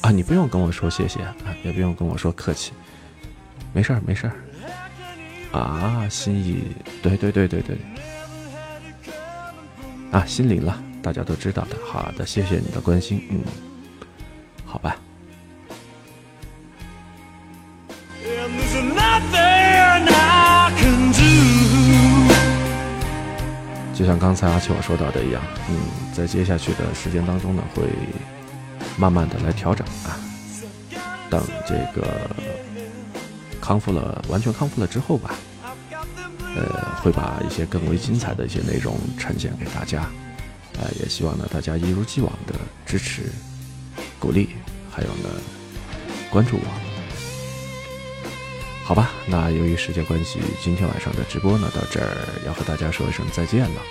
[0.00, 2.72] 啊，你不用跟我说谢谢啊，也不用跟我说客气，
[3.74, 4.32] 没事儿没事儿。
[5.52, 6.62] 啊，心意，
[7.02, 7.76] 对对对对对，
[10.10, 11.76] 啊，心领了，大家都知道的。
[11.84, 13.40] 好的，谢谢你的关心，嗯，
[14.68, 14.94] 好吧。
[23.94, 25.76] 就像刚才阿七我说到的一样，嗯，
[26.14, 27.82] 在接下去的时间当中呢，会
[28.96, 30.14] 慢慢的来调整啊。
[31.28, 32.30] 等这个
[33.60, 35.34] 康复了，完全康复了之后吧，
[36.54, 40.08] 呃，会把一些更为精彩的一些内容呈现给大家。
[40.80, 42.54] 呃，也希望呢大家一如既往的
[42.86, 43.32] 支持、
[44.18, 44.50] 鼓励，
[44.90, 45.28] 还有呢
[46.30, 46.64] 关注我。
[48.84, 52.16] 好吧，那由于时间关系，今天晚上的直播呢到这儿
[52.46, 53.82] 要和大家说一声再见了。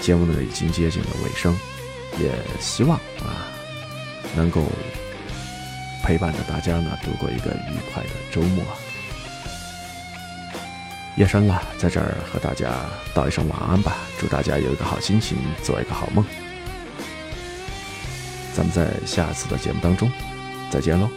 [0.00, 1.56] 节目呢已经接近了尾声，
[2.18, 3.46] 也希望啊
[4.34, 4.64] 能够
[6.02, 8.64] 陪伴着大家呢度过一个愉快的周末。
[11.16, 16.24] 夜深了，在这儿和大家道一声晚安吧，祝大家有一个好心情，做一个好梦。
[18.54, 20.10] 咱们在下次的节目当中
[20.70, 21.08] 再见喽。